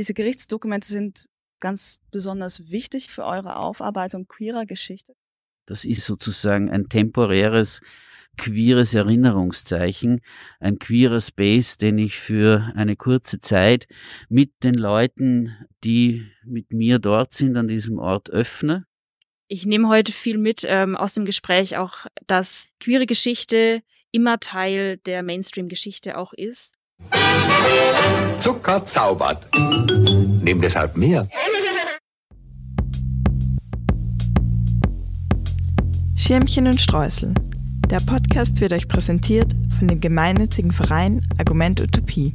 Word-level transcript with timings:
Diese 0.00 0.14
Gerichtsdokumente 0.14 0.88
sind 0.88 1.28
ganz 1.60 2.00
besonders 2.10 2.70
wichtig 2.70 3.10
für 3.10 3.22
eure 3.22 3.56
Aufarbeitung 3.56 4.26
queerer 4.26 4.64
Geschichte. 4.64 5.12
Das 5.66 5.84
ist 5.84 6.06
sozusagen 6.06 6.70
ein 6.70 6.88
temporäres 6.88 7.82
queeres 8.38 8.94
Erinnerungszeichen, 8.94 10.22
ein 10.58 10.78
queerer 10.78 11.20
Space, 11.20 11.76
den 11.76 11.98
ich 11.98 12.18
für 12.18 12.72
eine 12.76 12.96
kurze 12.96 13.40
Zeit 13.40 13.88
mit 14.30 14.52
den 14.62 14.72
Leuten, 14.72 15.54
die 15.84 16.26
mit 16.46 16.72
mir 16.72 16.98
dort 16.98 17.34
sind, 17.34 17.58
an 17.58 17.68
diesem 17.68 17.98
Ort 17.98 18.30
öffne. 18.30 18.86
Ich 19.48 19.66
nehme 19.66 19.88
heute 19.88 20.12
viel 20.12 20.38
mit 20.38 20.62
ähm, 20.66 20.96
aus 20.96 21.12
dem 21.12 21.26
Gespräch 21.26 21.76
auch, 21.76 22.06
dass 22.26 22.68
queere 22.78 23.04
Geschichte 23.04 23.82
immer 24.12 24.40
Teil 24.40 24.96
der 24.96 25.22
Mainstream-Geschichte 25.22 26.16
auch 26.16 26.32
ist. 26.32 26.78
Zucker 28.38 28.84
zaubert. 28.84 29.48
Nimm 29.54 30.60
deshalb 30.60 30.96
mehr. 30.96 31.28
Schirmchen 36.16 36.66
und 36.66 36.80
Streusel. 36.80 37.34
Der 37.90 37.98
Podcast 37.98 38.60
wird 38.60 38.72
euch 38.72 38.88
präsentiert 38.88 39.52
von 39.76 39.88
dem 39.88 40.00
gemeinnützigen 40.00 40.72
Verein 40.72 41.22
Argument 41.38 41.80
Utopie. 41.82 42.34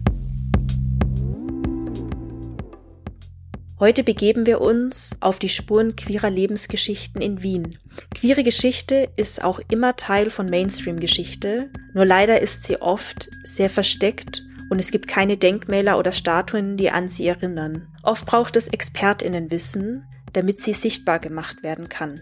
Heute 3.80 4.04
begeben 4.04 4.46
wir 4.46 4.62
uns 4.62 5.16
auf 5.22 5.40
die 5.40 5.50
Spuren 5.50 5.96
queerer 5.96 6.30
Lebensgeschichten 6.30 7.22
in 7.22 7.42
Wien. 7.42 7.78
Queere 8.14 8.44
Geschichte 8.44 9.10
ist 9.16 9.44
auch 9.44 9.60
immer 9.70 9.96
Teil 9.96 10.30
von 10.30 10.46
Mainstream-Geschichte, 10.50 11.72
nur 11.94 12.06
leider 12.06 12.42
ist 12.42 12.64
sie 12.64 12.82
oft 12.82 13.28
sehr 13.44 13.70
versteckt 13.70 14.45
und 14.70 14.80
es 14.80 14.92
gibt 14.92 15.08
keine 15.08 15.38
Denkmäler 15.38 15.98
oder 15.98 16.12
Statuen, 16.12 16.78
die 16.78 16.92
an 16.92 17.08
sie 17.08 17.28
erinnern. 17.28 17.88
Oft 18.04 18.26
braucht 18.26 18.56
es 18.56 18.68
Expertinnenwissen, 18.68 20.06
damit 20.34 20.60
sie 20.60 20.74
sichtbar 20.74 21.20
gemacht 21.20 21.64
werden 21.64 21.90
kann. 21.90 22.20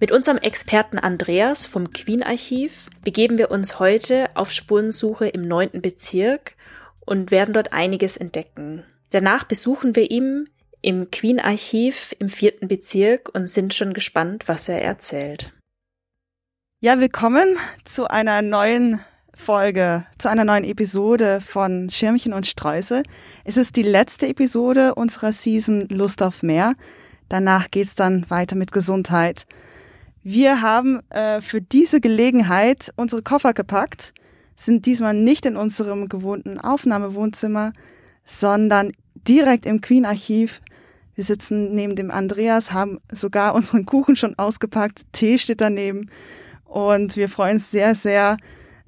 Mit 0.00 0.12
unserem 0.12 0.38
Experten 0.38 0.98
Andreas 0.98 1.66
vom 1.66 1.90
Queen 1.90 2.22
Archiv 2.22 2.88
begeben 3.02 3.36
wir 3.36 3.50
uns 3.50 3.80
heute 3.80 4.30
auf 4.34 4.52
Spurensuche 4.52 5.26
im 5.26 5.42
neunten 5.42 5.82
Bezirk 5.82 6.54
und 7.04 7.30
werden 7.30 7.52
dort 7.52 7.72
einiges 7.72 8.16
entdecken. 8.16 8.84
Danach 9.10 9.44
besuchen 9.44 9.96
wir 9.96 10.10
ihn 10.10 10.48
im 10.82 11.10
Queen 11.10 11.40
Archiv 11.40 12.14
im 12.20 12.28
vierten 12.28 12.68
Bezirk 12.68 13.34
und 13.34 13.48
sind 13.48 13.74
schon 13.74 13.92
gespannt, 13.92 14.44
was 14.46 14.68
er 14.68 14.82
erzählt. 14.82 15.52
Ja, 16.80 17.00
willkommen 17.00 17.56
zu 17.84 18.08
einer 18.08 18.40
neuen 18.40 19.00
Folge, 19.38 20.04
zu 20.18 20.28
einer 20.28 20.44
neuen 20.44 20.64
Episode 20.64 21.40
von 21.40 21.88
Schirmchen 21.88 22.34
und 22.34 22.46
Streusel. 22.46 23.04
Es 23.44 23.56
ist 23.56 23.76
die 23.76 23.82
letzte 23.82 24.28
Episode 24.28 24.96
unserer 24.96 25.32
Season 25.32 25.88
Lust 25.88 26.22
auf 26.22 26.42
mehr. 26.42 26.74
Danach 27.28 27.70
geht's 27.70 27.94
dann 27.94 28.28
weiter 28.28 28.56
mit 28.56 28.72
Gesundheit. 28.72 29.46
Wir 30.22 30.60
haben 30.60 31.00
äh, 31.10 31.40
für 31.40 31.62
diese 31.62 32.00
Gelegenheit 32.00 32.92
unsere 32.96 33.22
Koffer 33.22 33.54
gepackt, 33.54 34.12
sind 34.56 34.84
diesmal 34.84 35.14
nicht 35.14 35.46
in 35.46 35.56
unserem 35.56 36.08
gewohnten 36.08 36.58
Aufnahmewohnzimmer, 36.58 37.72
sondern 38.26 38.92
direkt 39.14 39.64
im 39.66 39.80
Queen 39.80 40.04
Archiv. 40.04 40.60
Wir 41.14 41.24
sitzen 41.24 41.74
neben 41.74 41.96
dem 41.96 42.10
Andreas, 42.10 42.72
haben 42.72 42.98
sogar 43.12 43.54
unseren 43.54 43.86
Kuchen 43.86 44.16
schon 44.16 44.36
ausgepackt, 44.36 45.06
Tee 45.12 45.38
steht 45.38 45.60
daneben 45.60 46.10
und 46.64 47.16
wir 47.16 47.28
freuen 47.28 47.54
uns 47.54 47.70
sehr, 47.70 47.94
sehr, 47.94 48.36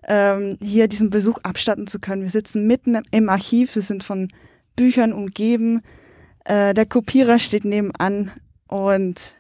ähm, 0.07 0.57
hier 0.63 0.89
diesen 0.89 1.11
Besuch 1.11 1.39
abstatten 1.43 1.87
zu 1.87 1.99
können. 1.99 2.23
Wir 2.23 2.31
sitzen 2.31 2.67
mitten 2.67 3.01
im 3.11 3.29
Archiv, 3.29 3.75
wir 3.75 3.83
sind 3.83 4.05
von 4.05 4.29
Büchern 4.77 5.13
umgeben, 5.13 5.83
äh, 6.45 6.75
der 6.75 6.87
Kopierer 6.87 7.39
steht 7.39 7.65
nebenan 7.65 8.31
und 8.67 9.35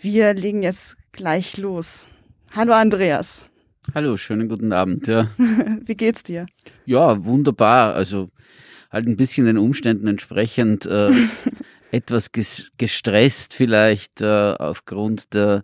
wir 0.00 0.34
legen 0.34 0.62
jetzt 0.62 0.96
gleich 1.12 1.56
los. 1.56 2.06
Hallo 2.52 2.72
Andreas. 2.72 3.44
Hallo, 3.94 4.16
schönen 4.16 4.48
guten 4.48 4.72
Abend. 4.72 5.06
Ja. 5.06 5.30
Wie 5.38 5.94
geht's 5.94 6.22
dir? 6.22 6.46
Ja, 6.84 7.24
wunderbar. 7.24 7.94
Also 7.94 8.30
halt 8.90 9.06
ein 9.06 9.16
bisschen 9.16 9.46
den 9.46 9.58
Umständen 9.58 10.06
entsprechend 10.06 10.86
äh, 10.86 11.12
etwas 11.90 12.30
gestresst 12.32 13.54
vielleicht 13.54 14.20
äh, 14.20 14.54
aufgrund 14.58 15.34
der 15.34 15.62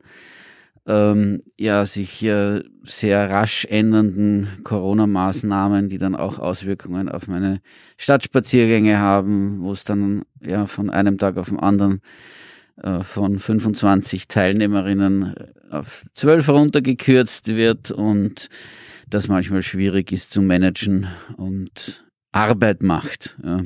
ähm, 0.86 1.42
ja, 1.58 1.84
sich 1.84 2.22
äh, 2.24 2.62
sehr 2.84 3.28
rasch 3.28 3.64
ändernden 3.64 4.60
Corona-Maßnahmen, 4.62 5.88
die 5.88 5.98
dann 5.98 6.14
auch 6.14 6.38
Auswirkungen 6.38 7.08
auf 7.08 7.26
meine 7.26 7.60
Stadtspaziergänge 7.96 8.98
haben, 8.98 9.62
wo 9.62 9.72
es 9.72 9.84
dann 9.84 10.22
ja 10.40 10.66
von 10.66 10.90
einem 10.90 11.18
Tag 11.18 11.38
auf 11.38 11.48
den 11.48 11.58
anderen 11.58 12.00
äh, 12.82 13.02
von 13.02 13.38
25 13.38 14.28
Teilnehmerinnen 14.28 15.34
auf 15.70 16.04
12 16.14 16.48
runtergekürzt 16.48 17.48
wird 17.48 17.90
und 17.90 18.48
das 19.08 19.28
manchmal 19.28 19.62
schwierig 19.62 20.12
ist 20.12 20.32
zu 20.32 20.40
managen 20.42 21.08
und 21.36 22.04
Arbeit 22.32 22.82
macht. 22.82 23.36
Ja. 23.42 23.62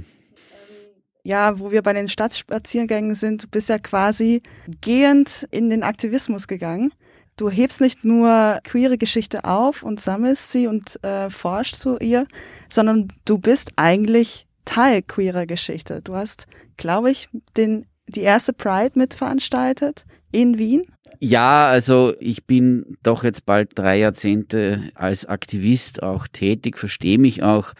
Ja, 1.22 1.58
wo 1.58 1.70
wir 1.70 1.82
bei 1.82 1.92
den 1.92 2.08
Stadtspaziergängen 2.08 3.14
sind, 3.14 3.44
du 3.44 3.48
bist 3.48 3.68
ja 3.68 3.78
quasi 3.78 4.42
gehend 4.80 5.46
in 5.50 5.68
den 5.68 5.82
Aktivismus 5.82 6.46
gegangen. 6.46 6.92
Du 7.40 7.48
hebst 7.48 7.80
nicht 7.80 8.04
nur 8.04 8.60
queere 8.64 8.98
Geschichte 8.98 9.44
auf 9.44 9.82
und 9.82 9.98
sammelst 9.98 10.52
sie 10.52 10.66
und 10.66 11.02
äh, 11.02 11.30
forschst 11.30 11.80
zu 11.80 11.96
ihr, 11.96 12.26
sondern 12.68 13.08
du 13.24 13.38
bist 13.38 13.72
eigentlich 13.76 14.46
Teil 14.66 15.00
queerer 15.00 15.46
Geschichte. 15.46 16.02
Du 16.04 16.14
hast, 16.14 16.46
glaube 16.76 17.10
ich, 17.10 17.30
den 17.56 17.86
die 18.08 18.20
erste 18.20 18.52
Pride 18.52 18.92
mitveranstaltet 18.98 20.04
in 20.30 20.58
Wien? 20.58 20.82
Ja, 21.18 21.68
also 21.68 22.12
ich 22.20 22.44
bin 22.44 22.98
doch 23.02 23.24
jetzt 23.24 23.46
bald 23.46 23.70
drei 23.74 23.98
Jahrzehnte 23.98 24.90
als 24.94 25.24
Aktivist 25.24 26.02
auch 26.02 26.28
tätig, 26.28 26.76
verstehe 26.76 27.18
mich 27.18 27.42
auch 27.42 27.72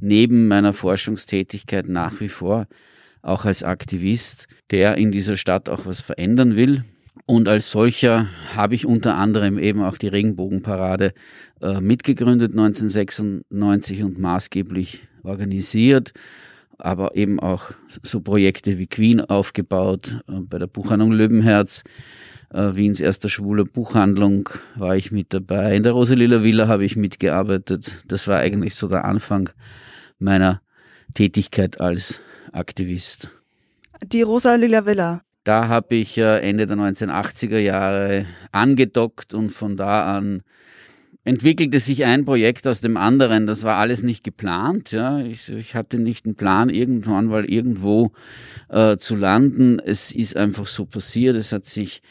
neben 0.00 0.48
meiner 0.48 0.72
Forschungstätigkeit 0.72 1.86
nach 1.86 2.18
wie 2.20 2.30
vor 2.30 2.66
auch 3.20 3.44
als 3.44 3.62
Aktivist, 3.62 4.48
der 4.70 4.96
in 4.96 5.12
dieser 5.12 5.36
Stadt 5.36 5.68
auch 5.68 5.84
was 5.84 6.00
verändern 6.00 6.56
will. 6.56 6.84
Und 7.26 7.46
als 7.48 7.70
solcher 7.70 8.28
habe 8.54 8.74
ich 8.74 8.86
unter 8.86 9.16
anderem 9.16 9.58
eben 9.58 9.82
auch 9.82 9.98
die 9.98 10.08
Regenbogenparade 10.08 11.12
äh, 11.60 11.80
mitgegründet 11.80 12.52
1996 12.52 14.02
und 14.02 14.18
maßgeblich 14.18 15.06
organisiert 15.22 16.12
aber 16.82 17.16
eben 17.16 17.38
auch 17.38 17.70
so 18.02 18.20
Projekte 18.20 18.78
wie 18.78 18.86
Queen 18.88 19.20
aufgebaut. 19.20 20.20
Äh, 20.28 20.40
bei 20.40 20.58
der 20.58 20.66
Buchhandlung 20.66 21.12
Löwenherz, 21.12 21.84
äh, 22.50 22.74
Wiens 22.74 23.00
erster 23.00 23.28
schwule 23.28 23.64
Buchhandlung, 23.64 24.48
war 24.74 24.96
ich 24.96 25.12
mit 25.12 25.32
dabei. 25.32 25.76
In 25.76 25.84
der 25.84 25.92
Rosalila 25.92 26.42
Villa 26.42 26.66
habe 26.68 26.84
ich 26.84 26.96
mitgearbeitet. 26.96 28.04
Das 28.08 28.26
war 28.26 28.38
eigentlich 28.38 28.74
so 28.74 28.88
der 28.88 29.04
Anfang 29.04 29.50
meiner 30.18 30.60
Tätigkeit 31.14 31.80
als 31.80 32.20
Aktivist. 32.52 33.30
Die 34.04 34.22
Rosalila 34.22 34.84
Villa. 34.84 35.22
Da 35.44 35.68
habe 35.68 35.96
ich 35.96 36.18
Ende 36.18 36.66
der 36.66 36.76
1980er 36.76 37.58
Jahre 37.58 38.26
angedockt 38.52 39.34
und 39.34 39.50
von 39.50 39.76
da 39.76 40.16
an 40.16 40.42
entwickelte 41.24 41.78
sich 41.78 42.04
ein 42.04 42.24
Projekt 42.24 42.66
aus 42.66 42.80
dem 42.80 42.96
anderen. 42.96 43.46
Das 43.46 43.62
war 43.62 43.76
alles 43.76 44.02
nicht 44.02 44.24
geplant. 44.24 44.90
Ja. 44.90 45.20
Ich, 45.20 45.48
ich 45.48 45.74
hatte 45.74 45.98
nicht 45.98 46.26
einen 46.26 46.34
Plan, 46.34 46.68
irgendwann 46.68 47.26
mal 47.26 47.44
irgendwo 47.44 48.12
äh, 48.68 48.96
zu 48.96 49.14
landen. 49.14 49.78
Es 49.78 50.12
ist 50.12 50.36
einfach 50.36 50.66
so 50.66 50.84
passiert. 50.84 51.36
Es 51.36 51.52
hat 51.52 51.66
sich 51.66 52.02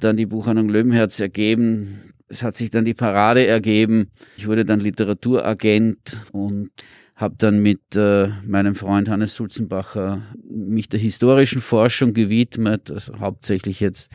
dann 0.00 0.16
die 0.16 0.26
Buchhandlung 0.26 0.68
Löwenherz 0.68 1.18
ergeben. 1.20 2.12
Es 2.28 2.42
hat 2.42 2.54
sich 2.54 2.70
dann 2.70 2.84
die 2.84 2.94
Parade 2.94 3.46
ergeben. 3.46 4.10
Ich 4.36 4.46
wurde 4.46 4.66
dann 4.66 4.80
Literaturagent 4.80 6.22
und 6.32 6.70
habe 7.18 7.34
dann 7.36 7.60
mit 7.60 7.96
äh, 7.96 8.28
meinem 8.46 8.76
Freund 8.76 9.08
Hannes 9.08 9.34
Sulzenbacher 9.34 10.22
mich 10.48 10.88
der 10.88 11.00
historischen 11.00 11.60
Forschung 11.60 12.14
gewidmet, 12.14 12.92
also 12.92 13.18
hauptsächlich 13.18 13.80
jetzt 13.80 14.12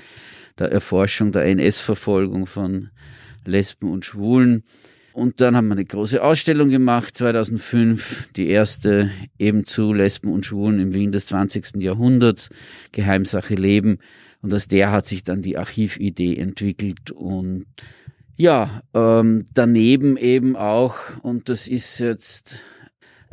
der 0.57 0.71
Erforschung 0.71 1.33
der 1.33 1.43
NS-Verfolgung 1.43 2.45
von 2.45 2.89
Lesben 3.45 3.91
und 3.91 4.05
Schwulen. 4.05 4.63
Und 5.11 5.41
dann 5.41 5.55
haben 5.55 5.67
wir 5.67 5.73
eine 5.73 5.85
große 5.85 6.23
Ausstellung 6.23 6.69
gemacht, 6.69 7.17
2005, 7.17 8.29
die 8.37 8.47
erste 8.47 9.11
eben 9.37 9.65
zu 9.65 9.91
Lesben 9.91 10.31
und 10.31 10.45
Schwulen 10.45 10.79
im 10.79 10.93
Wien 10.93 11.11
des 11.11 11.25
20. 11.27 11.83
Jahrhunderts, 11.83 12.49
Geheimsache 12.93 13.53
Leben. 13.53 13.99
Und 14.41 14.53
aus 14.53 14.69
der 14.69 14.91
hat 14.91 15.07
sich 15.07 15.23
dann 15.23 15.41
die 15.41 15.57
Archividee 15.57 16.37
entwickelt 16.37 17.11
und 17.11 17.65
ja, 18.35 18.81
ähm, 18.93 19.45
daneben 19.53 20.17
eben 20.17 20.55
auch, 20.55 20.95
und 21.21 21.49
das 21.49 21.67
ist 21.67 21.99
jetzt 21.99 22.65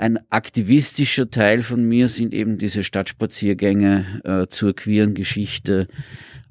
ein 0.01 0.19
aktivistischer 0.31 1.31
Teil 1.31 1.63
von 1.63 1.85
mir, 1.85 2.09
sind 2.09 2.35
eben 2.35 2.59
diese 2.59 2.83
Stadtspaziergänge 2.83 4.23
äh, 4.25 4.47
zur 4.49 4.75
queeren 4.75 5.15
Geschichte 5.15 5.89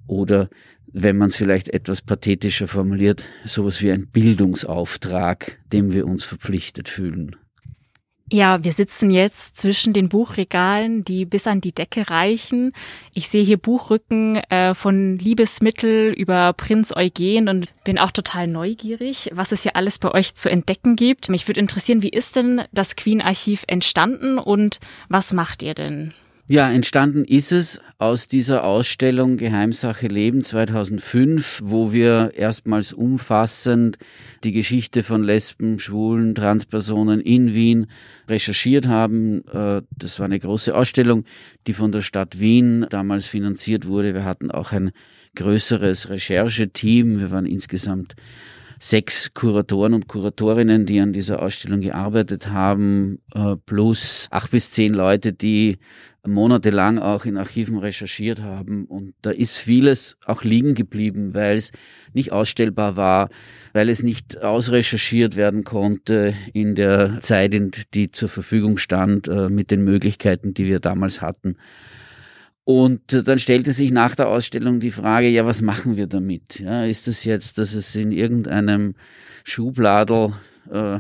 oder 0.08 0.50
wenn 0.92 1.18
man 1.18 1.30
es 1.30 1.36
vielleicht 1.36 1.70
etwas 1.70 2.02
pathetischer 2.02 2.68
formuliert, 2.68 3.28
sowas 3.46 3.82
wie 3.82 3.92
ein 3.92 4.08
Bildungsauftrag, 4.08 5.60
dem 5.72 5.94
wir 5.94 6.06
uns 6.08 6.24
verpflichtet 6.24 6.90
fühlen. 6.90 7.36
Ja, 8.32 8.64
wir 8.64 8.74
sitzen 8.74 9.10
jetzt 9.10 9.58
zwischen 9.58 9.92
den 9.92 10.08
Buchregalen, 10.08 11.04
die 11.04 11.26
bis 11.26 11.48
an 11.48 11.62
die 11.62 11.72
Decke 11.72 12.12
reichen. 12.12 12.74
Ich 13.14 13.28
sehe 13.28 13.44
hier 13.44 13.58
Buchrücken 13.58 14.36
äh, 14.36 14.76
von 14.76 15.18
Liebesmittel 15.18 16.14
über 16.14 16.54
Prinz 16.54 16.96
Eugen 16.96 17.50
und 17.50 17.70
bin 17.84 17.98
auch 17.98 18.12
total 18.12 18.46
neugierig, 18.46 19.32
was 19.34 19.52
es 19.52 19.64
hier 19.64 19.76
alles 19.76 19.98
bei 19.98 20.12
euch 20.12 20.36
zu 20.36 20.48
entdecken 20.48 20.96
gibt. 20.96 21.30
Mich 21.30 21.48
würde 21.48 21.60
interessieren, 21.60 22.04
wie 22.04 22.10
ist 22.10 22.36
denn 22.36 22.62
das 22.72 22.96
Queen 22.96 23.22
Archiv 23.22 23.64
entstanden 23.68 24.38
und 24.38 24.80
was 25.08 25.34
macht 25.34 25.64
ihr 25.64 25.74
denn? 25.74 26.14
Ja, 26.52 26.72
entstanden 26.72 27.26
ist 27.26 27.52
es 27.52 27.80
aus 28.00 28.28
dieser 28.28 28.64
Ausstellung 28.64 29.38
Geheimsache 29.38 30.08
Leben 30.08 30.44
2005, 30.44 31.62
wo 31.64 31.94
wir 31.94 32.32
erstmals 32.36 32.92
umfassend 32.92 34.00
die 34.44 34.52
Geschichte 34.52 35.04
von 35.04 35.24
Lesben, 35.24 35.78
Schwulen, 35.78 36.34
Transpersonen 36.34 37.22
in 37.22 37.54
Wien 37.54 37.86
recherchiert 38.28 38.88
haben. 38.88 39.44
Äh, 39.54 39.84
das 39.96 40.18
war 40.18 40.26
eine 40.26 40.40
große 40.40 40.74
Ausstellung, 40.74 41.24
die 41.68 41.74
von 41.74 41.92
der 41.92 42.02
Stadt 42.02 42.40
Wien 42.40 42.88
damals 42.90 43.28
finanziert 43.28 43.86
wurde. 43.86 44.16
Wir 44.16 44.26
hatten 44.26 44.50
auch 44.50 44.72
ein 44.72 44.90
größeres 45.36 46.10
Rechercheteam. 46.10 47.20
Wir 47.20 47.30
waren 47.30 47.46
insgesamt 47.46 48.16
sechs 48.80 49.34
Kuratoren 49.34 49.94
und 49.94 50.08
Kuratorinnen, 50.08 50.86
die 50.86 51.00
an 51.02 51.14
dieser 51.14 51.42
Ausstellung 51.42 51.82
gearbeitet 51.82 52.48
haben, 52.48 53.20
äh, 53.34 53.56
plus 53.66 54.28
acht 54.32 54.52
bis 54.52 54.72
zehn 54.72 54.94
Leute, 54.94 55.34
die 55.34 55.78
monatelang 56.26 57.00
auch 57.00 57.26
in 57.26 57.38
Archiven 57.38 57.78
recherchiert 57.78 58.42
haben. 58.42 58.86
Und 58.86 59.14
da 59.22 59.32
ist 59.32 59.58
vieles 59.58 60.18
auch 60.26 60.44
liegen 60.44 60.76
geblieben, 60.76 61.34
weil 61.34 61.58
es 61.58 61.72
nicht 62.14 62.32
ausstellbar 62.32 62.96
war, 62.96 63.30
weil 63.74 63.90
es 63.90 64.04
nicht 64.04 64.42
ausrecherchiert 64.42 65.36
werden 65.36 65.64
konnte 65.64 66.34
in 66.54 66.76
der 66.76 67.20
Zeit, 67.22 67.50
die 67.94 68.12
zur 68.12 68.30
Verfügung 68.30 68.78
stand, 68.78 69.28
äh, 69.28 69.50
mit 69.50 69.72
den 69.72 69.84
Möglichkeiten, 69.84 70.54
die 70.54 70.66
wir 70.66 70.80
damals 70.80 71.22
hatten. 71.22 71.56
Und 72.70 73.28
dann 73.28 73.40
stellte 73.40 73.72
sich 73.72 73.90
nach 73.90 74.14
der 74.14 74.28
Ausstellung 74.28 74.80
die 74.80 74.92
Frage, 74.92 75.28
ja, 75.28 75.44
was 75.44 75.64
machen 75.64 75.98
wir 75.98 76.06
damit? 76.06 76.60
Ja, 76.60 76.86
ist 76.86 77.08
es 77.08 77.16
das 77.16 77.24
jetzt, 77.24 77.58
dass 77.58 77.74
es 77.74 77.96
in 77.96 78.12
irgendeinem 78.12 78.94
Schubladel 79.44 80.34
äh, 80.72 81.00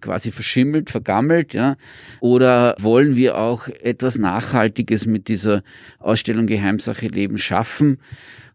quasi 0.00 0.32
verschimmelt, 0.32 0.88
vergammelt, 0.88 1.52
ja? 1.52 1.76
Oder 2.20 2.74
wollen 2.80 3.16
wir 3.16 3.36
auch 3.36 3.68
etwas 3.68 4.16
Nachhaltiges 4.16 5.04
mit 5.04 5.28
dieser 5.28 5.62
Ausstellung 5.98 6.46
Geheimsache 6.46 7.08
Leben 7.08 7.36
schaffen? 7.36 7.98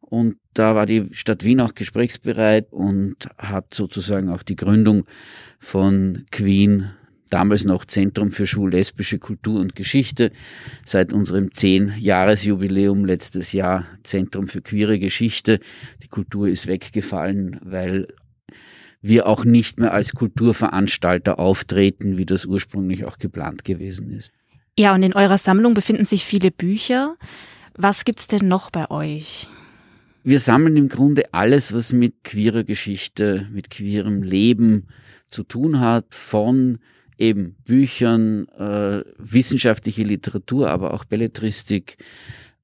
Und 0.01 0.37
da 0.55 0.73
war 0.73 0.87
die 0.87 1.07
Stadt 1.11 1.43
Wien 1.43 1.61
auch 1.61 1.75
gesprächsbereit 1.75 2.73
und 2.73 3.29
hat 3.37 3.75
sozusagen 3.75 4.29
auch 4.29 4.41
die 4.41 4.55
Gründung 4.55 5.03
von 5.59 6.25
Queen 6.31 6.89
damals 7.29 7.65
noch 7.65 7.85
Zentrum 7.85 8.31
für 8.31 8.45
schwul-lesbische 8.45 9.19
Kultur 9.19 9.59
und 9.59 9.75
Geschichte, 9.75 10.31
seit 10.85 11.13
unserem 11.13 11.53
Zehn-Jahres-Jubiläum 11.53 13.05
letztes 13.05 13.51
Jahr 13.51 13.87
Zentrum 14.03 14.47
für 14.47 14.61
queere 14.61 14.99
Geschichte. 14.99 15.59
Die 16.03 16.07
Kultur 16.07 16.47
ist 16.47 16.67
weggefallen, 16.67 17.59
weil 17.63 18.07
wir 19.01 19.27
auch 19.27 19.45
nicht 19.45 19.79
mehr 19.79 19.93
als 19.93 20.13
Kulturveranstalter 20.13 21.39
auftreten, 21.39 22.17
wie 22.17 22.25
das 22.25 22.45
ursprünglich 22.45 23.05
auch 23.05 23.17
geplant 23.17 23.63
gewesen 23.63 24.11
ist. 24.11 24.33
Ja, 24.77 24.93
und 24.93 25.03
in 25.03 25.13
eurer 25.13 25.37
Sammlung 25.37 25.73
befinden 25.73 26.05
sich 26.05 26.25
viele 26.25 26.51
Bücher. 26.51 27.15
Was 27.75 28.05
gibt's 28.05 28.27
denn 28.27 28.47
noch 28.47 28.71
bei 28.71 28.89
euch? 28.89 29.47
Wir 30.23 30.39
sammeln 30.39 30.75
im 30.75 30.89
Grunde 30.89 31.33
alles, 31.33 31.73
was 31.73 31.93
mit 31.93 32.23
queerer 32.23 32.63
Geschichte, 32.63 33.47
mit 33.51 33.69
queerem 33.69 34.21
Leben 34.21 34.87
zu 35.31 35.43
tun 35.43 35.79
hat, 35.79 36.13
von 36.13 36.79
eben 37.19 37.55
Büchern, 37.65 38.47
äh, 38.57 39.03
wissenschaftliche 39.17 40.03
Literatur, 40.03 40.69
aber 40.69 40.93
auch 40.93 41.05
Belletristik 41.05 41.97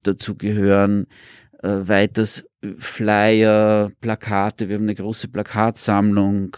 dazu 0.01 0.35
gehören, 0.35 1.07
äh, 1.61 1.87
weiters 1.87 2.45
Flyer, 2.79 3.91
Plakate, 4.01 4.69
wir 4.69 4.75
haben 4.75 4.83
eine 4.83 4.95
große 4.95 5.27
Plakatsammlung, 5.27 6.57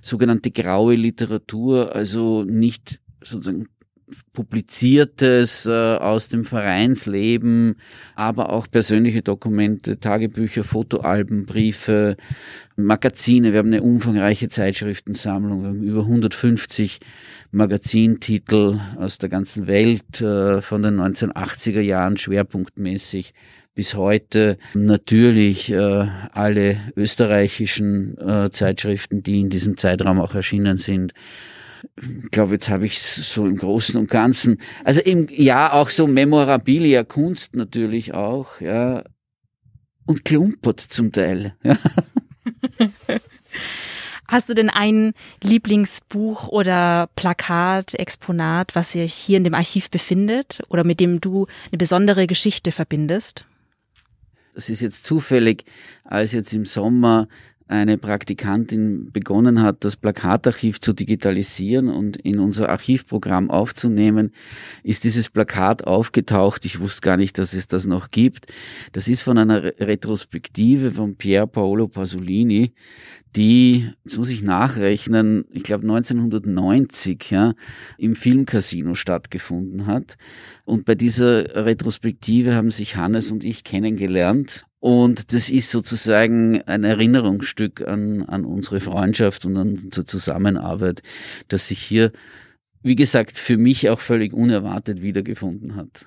sogenannte 0.00 0.50
graue 0.50 0.94
Literatur, 0.94 1.94
also 1.94 2.44
nicht 2.44 3.00
sozusagen 3.22 3.68
publiziertes 4.32 5.66
äh, 5.66 5.70
aus 5.70 6.28
dem 6.28 6.44
Vereinsleben, 6.44 7.76
aber 8.14 8.50
auch 8.50 8.66
persönliche 8.70 9.22
Dokumente, 9.22 9.98
Tagebücher, 10.00 10.64
Fotoalben, 10.64 11.46
Briefe, 11.46 12.16
Magazine. 12.76 13.52
Wir 13.52 13.58
haben 13.58 13.72
eine 13.72 13.82
umfangreiche 13.82 14.48
Zeitschriftensammlung. 14.48 15.62
Wir 15.62 15.68
haben 15.68 15.82
über 15.82 16.00
150 16.00 17.00
Magazintitel 17.52 18.80
aus 18.96 19.18
der 19.18 19.28
ganzen 19.28 19.66
Welt, 19.66 20.20
äh, 20.20 20.60
von 20.62 20.82
den 20.82 21.00
1980er 21.00 21.80
Jahren 21.80 22.16
schwerpunktmäßig 22.16 23.34
bis 23.74 23.94
heute. 23.94 24.58
Natürlich 24.74 25.72
äh, 25.72 26.06
alle 26.32 26.78
österreichischen 26.96 28.18
äh, 28.18 28.50
Zeitschriften, 28.50 29.22
die 29.22 29.40
in 29.40 29.50
diesem 29.50 29.76
Zeitraum 29.76 30.20
auch 30.20 30.34
erschienen 30.34 30.76
sind 30.76 31.12
ich 31.96 32.30
glaube, 32.30 32.54
jetzt 32.54 32.68
habe 32.68 32.86
ich 32.86 33.00
so 33.02 33.46
im 33.46 33.56
Großen 33.56 33.96
und 33.96 34.10
Ganzen, 34.10 34.60
also 34.84 35.00
im, 35.00 35.28
ja, 35.30 35.72
auch 35.72 35.90
so 35.90 36.06
Memorabilia, 36.06 37.04
Kunst 37.04 37.56
natürlich 37.56 38.14
auch, 38.14 38.60
ja, 38.60 39.04
und 40.06 40.24
klumpert 40.24 40.80
zum 40.80 41.12
Teil. 41.12 41.54
Ja. 41.62 41.76
Hast 44.30 44.48
du 44.48 44.54
denn 44.54 44.70
ein 44.70 45.12
Lieblingsbuch 45.42 46.46
oder 46.46 47.08
Plakat, 47.16 47.94
Exponat, 47.94 48.76
was 48.76 48.92
sich 48.92 49.12
hier 49.12 49.38
in 49.38 49.44
dem 49.44 49.54
Archiv 49.54 49.90
befindet 49.90 50.62
oder 50.68 50.84
mit 50.84 51.00
dem 51.00 51.20
du 51.20 51.48
eine 51.72 51.78
besondere 51.78 52.28
Geschichte 52.28 52.70
verbindest? 52.70 53.44
Das 54.54 54.68
ist 54.68 54.82
jetzt 54.82 55.04
zufällig, 55.04 55.64
als 56.04 56.30
jetzt 56.32 56.52
im 56.52 56.64
Sommer 56.64 57.26
eine 57.70 57.98
Praktikantin 57.98 59.12
begonnen 59.12 59.62
hat, 59.62 59.84
das 59.84 59.96
Plakatarchiv 59.96 60.80
zu 60.80 60.92
digitalisieren 60.92 61.88
und 61.88 62.16
in 62.16 62.40
unser 62.40 62.68
Archivprogramm 62.68 63.48
aufzunehmen, 63.48 64.32
ist 64.82 65.04
dieses 65.04 65.30
Plakat 65.30 65.86
aufgetaucht. 65.86 66.64
Ich 66.64 66.80
wusste 66.80 67.02
gar 67.02 67.16
nicht, 67.16 67.38
dass 67.38 67.54
es 67.54 67.68
das 67.68 67.86
noch 67.86 68.10
gibt. 68.10 68.46
Das 68.90 69.06
ist 69.06 69.22
von 69.22 69.38
einer 69.38 69.62
Retrospektive 69.78 70.90
von 70.90 71.14
Pier 71.14 71.46
Paolo 71.46 71.86
Pasolini, 71.86 72.74
die, 73.36 73.88
jetzt 74.04 74.18
muss 74.18 74.30
ich 74.30 74.42
nachrechnen, 74.42 75.44
ich 75.52 75.62
glaube 75.62 75.84
1990 75.84 77.30
ja, 77.30 77.54
im 77.98 78.16
Filmcasino 78.16 78.96
stattgefunden 78.96 79.86
hat. 79.86 80.16
Und 80.64 80.86
bei 80.86 80.96
dieser 80.96 81.64
Retrospektive 81.66 82.54
haben 82.54 82.72
sich 82.72 82.96
Hannes 82.96 83.30
und 83.30 83.44
ich 83.44 83.62
kennengelernt 83.62 84.66
und 84.80 85.34
das 85.34 85.50
ist 85.50 85.70
sozusagen 85.70 86.62
ein 86.62 86.84
Erinnerungsstück 86.84 87.86
an, 87.86 88.22
an 88.22 88.46
unsere 88.46 88.80
Freundschaft 88.80 89.44
und 89.44 89.56
an 89.58 89.78
unsere 89.84 90.06
Zusammenarbeit, 90.06 91.02
das 91.48 91.68
sich 91.68 91.80
hier, 91.80 92.12
wie 92.82 92.96
gesagt, 92.96 93.36
für 93.38 93.58
mich 93.58 93.90
auch 93.90 94.00
völlig 94.00 94.32
unerwartet 94.32 95.02
wiedergefunden 95.02 95.76
hat. 95.76 96.06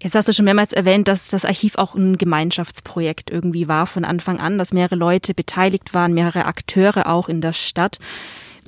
Jetzt 0.00 0.14
hast 0.14 0.28
du 0.28 0.32
schon 0.32 0.44
mehrmals 0.44 0.72
erwähnt, 0.72 1.06
dass 1.08 1.28
das 1.28 1.44
Archiv 1.44 1.76
auch 1.76 1.94
ein 1.94 2.16
Gemeinschaftsprojekt 2.16 3.30
irgendwie 3.30 3.68
war 3.68 3.86
von 3.86 4.04
Anfang 4.04 4.40
an, 4.40 4.58
dass 4.58 4.72
mehrere 4.72 4.96
Leute 4.96 5.34
beteiligt 5.34 5.94
waren, 5.94 6.14
mehrere 6.14 6.46
Akteure 6.46 7.08
auch 7.08 7.28
in 7.28 7.40
der 7.40 7.52
Stadt. 7.52 7.98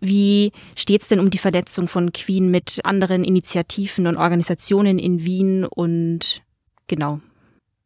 Wie 0.00 0.52
steht's 0.76 1.08
denn 1.08 1.20
um 1.20 1.30
die 1.30 1.38
Vernetzung 1.38 1.86
von 1.88 2.12
Queen 2.12 2.50
mit 2.50 2.80
anderen 2.84 3.24
Initiativen 3.24 4.06
und 4.08 4.16
Organisationen 4.16 4.98
in 4.98 5.24
Wien 5.24 5.64
und 5.64 6.42
genau? 6.88 7.20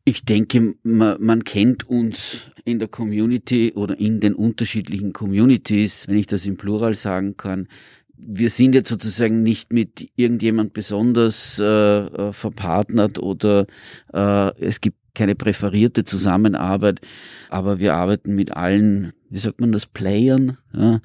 Ich 0.08 0.24
denke, 0.24 0.74
man, 0.84 1.22
man, 1.22 1.44
kennt 1.44 1.86
uns 1.86 2.40
in 2.64 2.78
der 2.78 2.88
Community 2.88 3.74
oder 3.76 4.00
in 4.00 4.20
den 4.20 4.32
unterschiedlichen 4.32 5.12
Communities, 5.12 6.08
wenn 6.08 6.16
ich 6.16 6.26
das 6.26 6.46
im 6.46 6.56
Plural 6.56 6.94
sagen 6.94 7.36
kann. 7.36 7.68
Wir 8.16 8.48
sind 8.48 8.74
jetzt 8.74 8.88
sozusagen 8.88 9.42
nicht 9.42 9.70
mit 9.70 10.10
irgendjemand 10.16 10.72
besonders 10.72 11.58
äh, 11.58 11.64
äh, 11.64 12.32
verpartnert 12.32 13.18
oder 13.18 13.66
äh, 14.14 14.58
es 14.58 14.80
gibt 14.80 14.96
keine 15.14 15.34
präferierte 15.34 16.04
Zusammenarbeit, 16.04 17.02
aber 17.50 17.78
wir 17.78 17.92
arbeiten 17.92 18.34
mit 18.34 18.56
allen, 18.56 19.12
wie 19.28 19.38
sagt 19.38 19.60
man 19.60 19.72
das, 19.72 19.84
Playern 19.84 20.56
ja, 20.72 21.02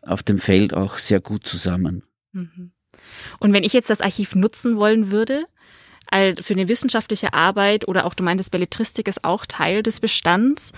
auf 0.00 0.22
dem 0.22 0.38
Feld 0.38 0.72
auch 0.72 0.96
sehr 0.96 1.20
gut 1.20 1.46
zusammen. 1.46 2.02
Mhm. 2.32 2.70
Und 3.40 3.52
wenn 3.52 3.62
ich 3.62 3.74
jetzt 3.74 3.90
das 3.90 4.00
Archiv 4.00 4.34
nutzen 4.34 4.78
wollen 4.78 5.10
würde, 5.10 5.44
für 6.10 6.54
eine 6.54 6.68
wissenschaftliche 6.68 7.34
Arbeit 7.34 7.86
oder 7.86 8.06
auch 8.06 8.14
du 8.14 8.22
meintest, 8.22 8.50
Belletristik 8.50 9.08
ist 9.08 9.24
auch 9.24 9.46
Teil 9.46 9.82
des 9.82 10.00
Bestands. 10.00 10.72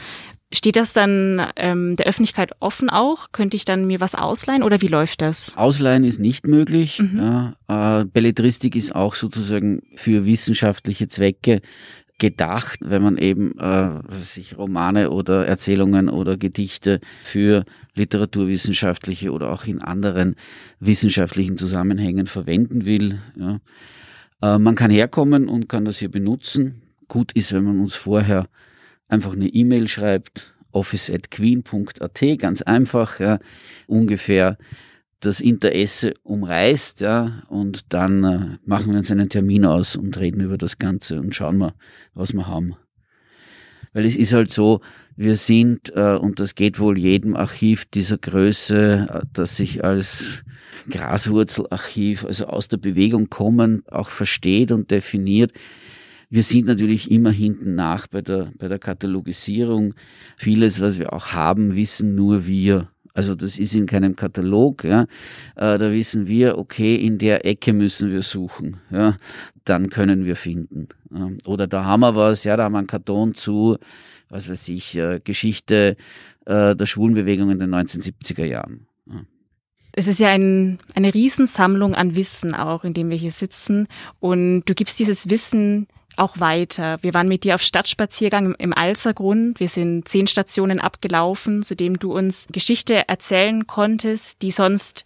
Steht 0.52 0.74
das 0.74 0.92
dann 0.92 1.46
ähm, 1.54 1.94
der 1.94 2.06
Öffentlichkeit 2.06 2.50
offen 2.58 2.90
auch? 2.90 3.30
Könnte 3.30 3.56
ich 3.56 3.64
dann 3.64 3.86
mir 3.86 4.00
was 4.00 4.16
ausleihen 4.16 4.64
oder 4.64 4.80
wie 4.80 4.88
läuft 4.88 5.22
das? 5.22 5.56
Ausleihen 5.56 6.02
ist 6.02 6.18
nicht 6.18 6.44
möglich. 6.44 6.98
Mhm. 6.98 7.54
Ja, 7.68 8.00
äh, 8.00 8.04
Belletristik 8.04 8.74
ist 8.74 8.92
auch 8.92 9.14
sozusagen 9.14 9.82
für 9.94 10.26
wissenschaftliche 10.26 11.06
Zwecke 11.06 11.60
gedacht, 12.18 12.80
wenn 12.82 13.02
man 13.02 13.16
eben 13.16 13.56
äh, 13.58 14.00
sich 14.24 14.58
Romane 14.58 15.10
oder 15.10 15.46
Erzählungen 15.46 16.08
oder 16.08 16.36
Gedichte 16.36 17.00
für 17.22 17.64
literaturwissenschaftliche 17.94 19.32
oder 19.32 19.52
auch 19.52 19.64
in 19.64 19.80
anderen 19.80 20.34
wissenschaftlichen 20.80 21.58
Zusammenhängen 21.58 22.26
verwenden 22.26 22.84
will. 22.84 23.20
Ja. 23.36 23.60
Äh, 24.42 24.58
man 24.58 24.74
kann 24.74 24.90
herkommen 24.90 25.48
und 25.48 25.68
kann 25.68 25.84
das 25.84 25.98
hier 25.98 26.10
benutzen. 26.10 26.82
Gut 27.08 27.32
ist, 27.32 27.52
wenn 27.52 27.64
man 27.64 27.80
uns 27.80 27.94
vorher 27.94 28.48
einfach 29.08 29.32
eine 29.32 29.48
E-Mail 29.48 29.88
schreibt, 29.88 30.54
office.queen.at, 30.72 32.38
ganz 32.38 32.62
einfach, 32.62 33.18
ja, 33.18 33.38
ungefähr 33.86 34.56
das 35.18 35.40
Interesse 35.40 36.14
umreißt, 36.22 37.00
ja, 37.00 37.42
und 37.48 37.92
dann 37.92 38.24
äh, 38.24 38.58
machen 38.64 38.92
wir 38.92 38.98
uns 38.98 39.10
einen 39.10 39.28
Termin 39.28 39.64
aus 39.64 39.96
und 39.96 40.18
reden 40.18 40.40
über 40.40 40.56
das 40.56 40.78
Ganze 40.78 41.20
und 41.20 41.34
schauen 41.34 41.58
mal, 41.58 41.74
was 42.14 42.32
wir 42.32 42.46
haben. 42.46 42.76
Weil 43.92 44.04
es 44.04 44.16
ist 44.16 44.32
halt 44.32 44.50
so, 44.52 44.80
wir 45.16 45.36
sind, 45.36 45.92
äh, 45.94 46.16
und 46.16 46.40
das 46.40 46.54
geht 46.54 46.78
wohl 46.78 46.98
jedem 46.98 47.36
Archiv 47.36 47.84
dieser 47.86 48.18
Größe, 48.18 49.08
äh, 49.10 49.26
das 49.32 49.56
sich 49.56 49.84
als 49.84 50.44
Graswurzelarchiv, 50.88 52.24
also 52.24 52.46
aus 52.46 52.68
der 52.68 52.78
Bewegung 52.78 53.28
kommen, 53.28 53.82
auch 53.90 54.08
versteht 54.08 54.72
und 54.72 54.90
definiert. 54.90 55.52
Wir 56.30 56.44
sind 56.44 56.66
natürlich 56.66 57.10
immer 57.10 57.32
hinten 57.32 57.74
nach 57.74 58.06
bei 58.06 58.22
der, 58.22 58.52
bei 58.56 58.68
der 58.68 58.78
Katalogisierung. 58.78 59.94
Vieles, 60.36 60.80
was 60.80 60.98
wir 60.98 61.12
auch 61.12 61.32
haben, 61.32 61.74
wissen 61.74 62.14
nur 62.14 62.46
wir. 62.46 62.88
Also 63.14 63.34
das 63.34 63.58
ist 63.58 63.74
in 63.74 63.86
keinem 63.86 64.16
Katalog. 64.16 64.84
Ja. 64.84 65.02
Äh, 65.56 65.78
da 65.78 65.92
wissen 65.92 66.26
wir, 66.26 66.58
okay, 66.58 66.96
in 66.96 67.18
der 67.18 67.44
Ecke 67.44 67.72
müssen 67.72 68.10
wir 68.10 68.22
suchen. 68.22 68.78
Ja. 68.90 69.16
Dann 69.64 69.90
können 69.90 70.24
wir 70.24 70.36
finden. 70.36 70.88
Oder 71.44 71.66
da 71.66 71.84
haben 71.84 72.00
wir 72.00 72.14
was, 72.14 72.44
ja, 72.44 72.56
da 72.56 72.64
haben 72.64 72.72
wir 72.72 72.78
einen 72.78 72.86
Karton 72.86 73.34
zu, 73.34 73.76
was 74.28 74.48
weiß 74.48 74.68
ich, 74.68 74.96
äh, 74.96 75.20
Geschichte 75.22 75.96
äh, 76.46 76.76
der 76.76 76.86
Schwulenbewegung 76.86 77.50
in 77.50 77.58
den 77.58 77.74
1970er 77.74 78.44
Jahren. 78.44 78.86
Es 79.92 80.06
ist 80.06 80.20
ja 80.20 80.28
ein, 80.28 80.78
eine 80.94 81.12
Riesensammlung 81.12 81.94
an 81.94 82.14
Wissen 82.14 82.54
auch, 82.54 82.84
in 82.84 82.94
dem 82.94 83.10
wir 83.10 83.16
hier 83.16 83.32
sitzen. 83.32 83.88
Und 84.20 84.64
du 84.64 84.74
gibst 84.74 84.98
dieses 84.98 85.30
Wissen 85.30 85.88
auch 86.16 86.38
weiter. 86.38 86.98
Wir 87.02 87.14
waren 87.14 87.28
mit 87.28 87.44
dir 87.44 87.54
auf 87.54 87.62
Stadtspaziergang 87.62 88.54
im 88.56 88.72
Alsergrund. 88.72 89.58
Wir 89.58 89.68
sind 89.68 90.08
zehn 90.08 90.26
Stationen 90.26 90.80
abgelaufen, 90.80 91.62
zu 91.62 91.74
dem 91.74 91.98
du 91.98 92.12
uns 92.12 92.46
Geschichte 92.52 93.08
erzählen 93.08 93.66
konntest, 93.66 94.42
die 94.42 94.50
sonst 94.50 95.04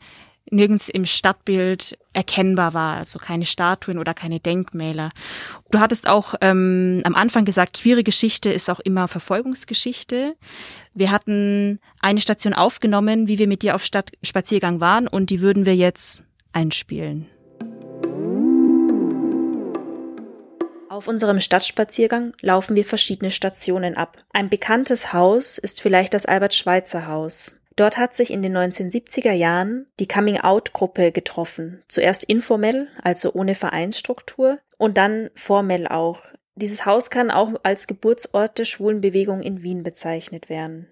nirgends 0.55 0.89
im 0.89 1.05
Stadtbild 1.05 1.99
erkennbar 2.13 2.73
war, 2.73 2.97
also 2.97 3.19
keine 3.19 3.45
Statuen 3.45 3.99
oder 3.99 4.15
keine 4.15 4.41
Denkmäler. 4.41 5.11
Du 5.71 5.81
hattest 5.81 6.09
auch 6.09 6.35
ähm, 6.41 7.03
am 7.05 7.15
Anfang 7.15 7.45
gesagt, 7.45 7.81
queere 7.81 8.05
Geschichte 8.05 8.51
ist 8.51 8.71
auch 8.71 8.81
immer 8.81 9.09
Verfolgungsgeschichte. 9.09 10.37
Wir 10.95 11.11
hatten 11.11 11.81
eine 12.01 12.21
Station 12.21 12.55
aufgenommen, 12.55 13.29
wie 13.29 13.39
wir 13.39 13.49
mit 13.49 13.63
dir 13.63 13.75
auf 13.75 13.85
Stadtspaziergang 13.85 14.81
waren, 14.81 15.09
und 15.09 15.31
die 15.31 15.41
würden 15.41 15.67
wir 15.67 15.75
jetzt 15.75 16.25
einspielen. 16.53 17.27
Auf 20.95 21.09
unserem 21.09 21.41
Stadtspaziergang 21.41 22.35
laufen 22.41 22.77
wir 22.77 22.85
verschiedene 22.85 23.33
Stationen 23.33 23.97
ab. 23.97 24.19
Ein 24.33 24.49
bekanntes 24.49 25.13
Haus 25.13 25.59
ist 25.59 25.81
vielleicht 25.81 26.15
das 26.15 26.25
Albert-Schweitzer-Haus. 26.25 27.57
Dort 27.77 27.99
hat 27.99 28.15
sich 28.15 28.31
in 28.31 28.43
den 28.43 28.57
1970er 28.57 29.33
Jahren 29.33 29.87
die 29.99 30.07
Coming-out-Gruppe 30.07 31.11
getroffen. 31.11 31.83
Zuerst 31.89 32.25
informell, 32.25 32.89
also 33.03 33.33
ohne 33.33 33.55
Vereinsstruktur, 33.55 34.59
und 34.79 34.97
dann 34.97 35.31
formell 35.35 35.89
auch. 35.89 36.21
Dieses 36.55 36.87
Haus 36.87 37.11
kann 37.11 37.33
auch 37.33 37.53
als 37.65 37.89
Geburtsort 37.89 38.59
der 38.59 38.65
Schwulenbewegung 38.65 39.43
in 39.43 39.63
Wien 39.63 39.83
bezeichnet 39.83 40.49
werden. 40.49 40.89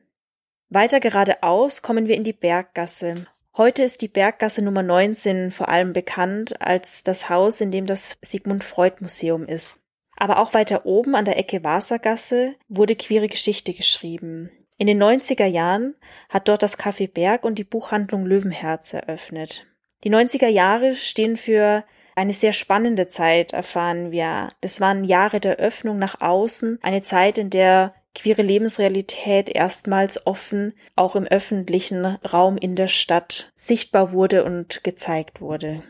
Weiter 0.70 0.98
geradeaus 0.98 1.82
kommen 1.82 2.08
wir 2.08 2.16
in 2.16 2.24
die 2.24 2.32
Berggasse. 2.32 3.26
Heute 3.56 3.84
ist 3.84 4.00
die 4.00 4.08
Berggasse 4.08 4.62
Nummer 4.62 4.82
19 4.82 5.52
vor 5.52 5.68
allem 5.68 5.92
bekannt 5.92 6.60
als 6.60 7.04
das 7.04 7.28
Haus, 7.28 7.60
in 7.60 7.70
dem 7.70 7.86
das 7.86 8.16
Sigmund 8.22 8.64
Freud 8.64 8.96
Museum 9.00 9.46
ist. 9.46 9.78
Aber 10.16 10.38
auch 10.38 10.54
weiter 10.54 10.86
oben 10.86 11.14
an 11.14 11.26
der 11.26 11.36
Ecke 11.36 11.62
Wassergasse 11.62 12.54
wurde 12.68 12.96
queere 12.96 13.28
Geschichte 13.28 13.74
geschrieben. 13.74 14.50
In 14.78 14.86
den 14.86 15.02
90er 15.02 15.46
Jahren 15.46 15.94
hat 16.28 16.48
dort 16.48 16.62
das 16.62 16.78
Café 16.78 17.10
Berg 17.10 17.44
und 17.44 17.58
die 17.58 17.64
Buchhandlung 17.64 18.26
Löwenherz 18.26 18.92
eröffnet. 18.94 19.66
Die 20.04 20.10
90er 20.10 20.48
Jahre 20.48 20.94
stehen 20.94 21.36
für 21.36 21.84
eine 22.16 22.32
sehr 22.32 22.52
spannende 22.52 23.06
Zeit, 23.06 23.52
erfahren 23.52 24.10
wir. 24.10 24.50
Das 24.60 24.80
waren 24.80 25.04
Jahre 25.04 25.40
der 25.40 25.56
Öffnung 25.56 25.98
nach 25.98 26.20
außen, 26.20 26.78
eine 26.82 27.02
Zeit, 27.02 27.38
in 27.38 27.50
der 27.50 27.94
queere 28.14 28.42
Lebensrealität 28.42 29.48
erstmals 29.48 30.26
offen 30.26 30.74
auch 30.96 31.16
im 31.16 31.26
öffentlichen 31.26 32.04
Raum 32.04 32.58
in 32.58 32.76
der 32.76 32.88
Stadt 32.88 33.50
sichtbar 33.54 34.12
wurde 34.12 34.44
und 34.44 34.84
gezeigt 34.84 35.40
wurde. 35.40 35.82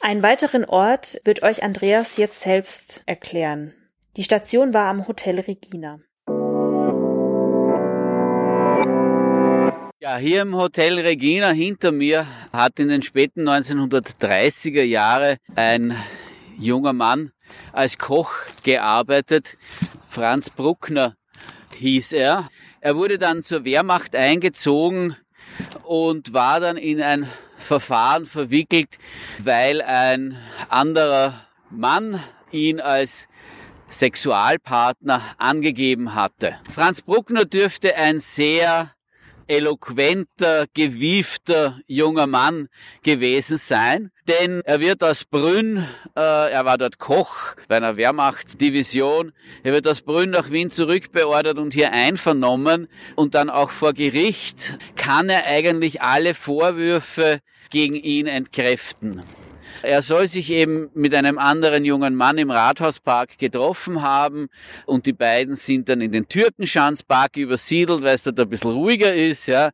Einen 0.00 0.22
weiteren 0.22 0.64
Ort 0.64 1.20
wird 1.24 1.42
euch 1.42 1.62
Andreas 1.62 2.16
jetzt 2.16 2.40
selbst 2.40 3.02
erklären. 3.06 3.74
Die 4.16 4.24
Station 4.24 4.72
war 4.72 4.88
am 4.88 5.06
Hotel 5.06 5.40
Regina. 5.40 6.00
Ja, 10.04 10.18
hier 10.18 10.42
im 10.42 10.54
Hotel 10.54 10.98
Regina 10.98 11.48
hinter 11.48 11.90
mir 11.90 12.26
hat 12.52 12.78
in 12.78 12.88
den 12.88 13.00
späten 13.00 13.48
1930er 13.48 14.82
Jahren 14.82 15.38
ein 15.54 15.96
junger 16.58 16.92
Mann 16.92 17.32
als 17.72 17.96
Koch 17.96 18.30
gearbeitet. 18.62 19.56
Franz 20.06 20.50
Bruckner 20.50 21.16
hieß 21.76 22.12
er. 22.12 22.50
Er 22.82 22.96
wurde 22.96 23.18
dann 23.18 23.44
zur 23.44 23.64
Wehrmacht 23.64 24.14
eingezogen 24.14 25.16
und 25.84 26.34
war 26.34 26.60
dann 26.60 26.76
in 26.76 27.00
ein 27.00 27.26
Verfahren 27.56 28.26
verwickelt, 28.26 28.98
weil 29.38 29.80
ein 29.80 30.36
anderer 30.68 31.46
Mann 31.70 32.22
ihn 32.52 32.78
als 32.78 33.26
Sexualpartner 33.88 35.22
angegeben 35.38 36.14
hatte. 36.14 36.56
Franz 36.70 37.00
Bruckner 37.00 37.46
dürfte 37.46 37.96
ein 37.96 38.20
sehr 38.20 38.93
eloquenter, 39.46 40.66
gewiefter 40.74 41.80
junger 41.86 42.26
Mann 42.26 42.68
gewesen 43.02 43.56
sein, 43.56 44.10
denn 44.28 44.62
er 44.64 44.80
wird 44.80 45.04
aus 45.04 45.24
Brünn, 45.24 45.86
äh, 46.16 46.50
er 46.52 46.64
war 46.64 46.78
dort 46.78 46.98
Koch 46.98 47.54
bei 47.68 47.76
einer 47.76 47.96
Wehrmachtsdivision, 47.96 49.32
er 49.62 49.72
wird 49.72 49.86
aus 49.86 50.00
Brünn 50.00 50.30
nach 50.30 50.50
Wien 50.50 50.70
zurückbeordert 50.70 51.58
und 51.58 51.74
hier 51.74 51.92
einvernommen 51.92 52.88
und 53.16 53.34
dann 53.34 53.50
auch 53.50 53.70
vor 53.70 53.92
Gericht 53.92 54.78
kann 54.96 55.28
er 55.28 55.44
eigentlich 55.46 56.02
alle 56.02 56.34
Vorwürfe 56.34 57.40
gegen 57.70 57.94
ihn 57.94 58.26
entkräften. 58.26 59.22
Er 59.82 60.02
soll 60.02 60.28
sich 60.28 60.50
eben 60.50 60.90
mit 60.94 61.14
einem 61.14 61.38
anderen 61.38 61.84
jungen 61.84 62.14
Mann 62.14 62.38
im 62.38 62.50
Rathauspark 62.50 63.38
getroffen 63.38 64.02
haben 64.02 64.48
und 64.86 65.06
die 65.06 65.12
beiden 65.12 65.56
sind 65.56 65.88
dann 65.88 66.00
in 66.00 66.12
den 66.12 66.28
Türkenschanzpark 66.28 67.36
übersiedelt, 67.36 68.02
weil 68.02 68.14
es 68.14 68.24
dort 68.24 68.40
ein 68.40 68.48
bisschen 68.48 68.72
ruhiger 68.72 69.14
ist, 69.14 69.46
ja. 69.46 69.70